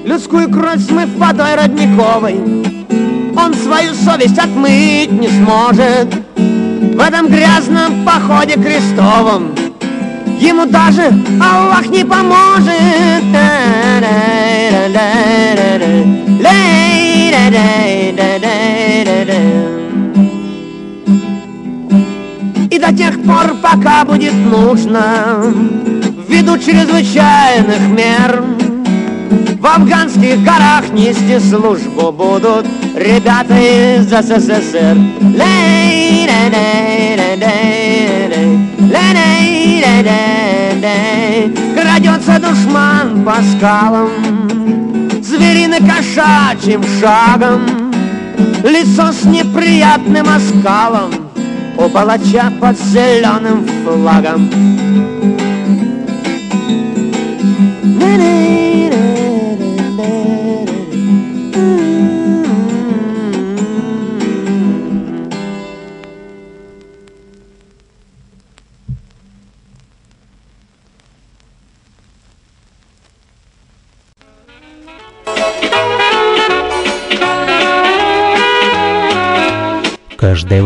[0.06, 2.36] Людскую кровь смыв водой родниковой.
[3.36, 6.14] Он свою совесть отмыть не сможет.
[6.36, 9.56] В этом грязном походе крестовом
[10.40, 11.11] Ему даже
[11.41, 13.30] Аллах не поможет
[22.80, 25.54] До тех пор, пока будет нужно.
[26.28, 28.44] Ввиду чрезвычайных мер.
[29.60, 32.66] В афганских горах нести службу будут
[32.96, 34.98] Ребята из СССР.
[41.76, 44.10] Крадется душман по скалам
[45.22, 47.62] Зверино-кошачьим шагом
[48.64, 51.29] Лицо с неприятным оскалом
[51.80, 54.50] У палача под зеленым флагом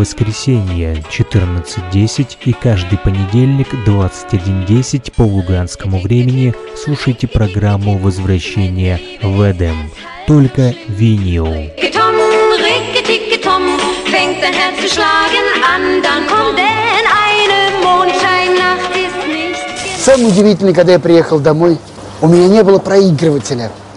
[0.04, 9.90] воскресенье 14.10 и каждый понедельник 21.10 по луганскому времени слушайте программу «Возвращение в Эдем».
[10.28, 11.48] Только винил.
[20.00, 21.78] Самое удивительное, когда я приехал домой,
[22.20, 23.72] у меня не было проигрывателя.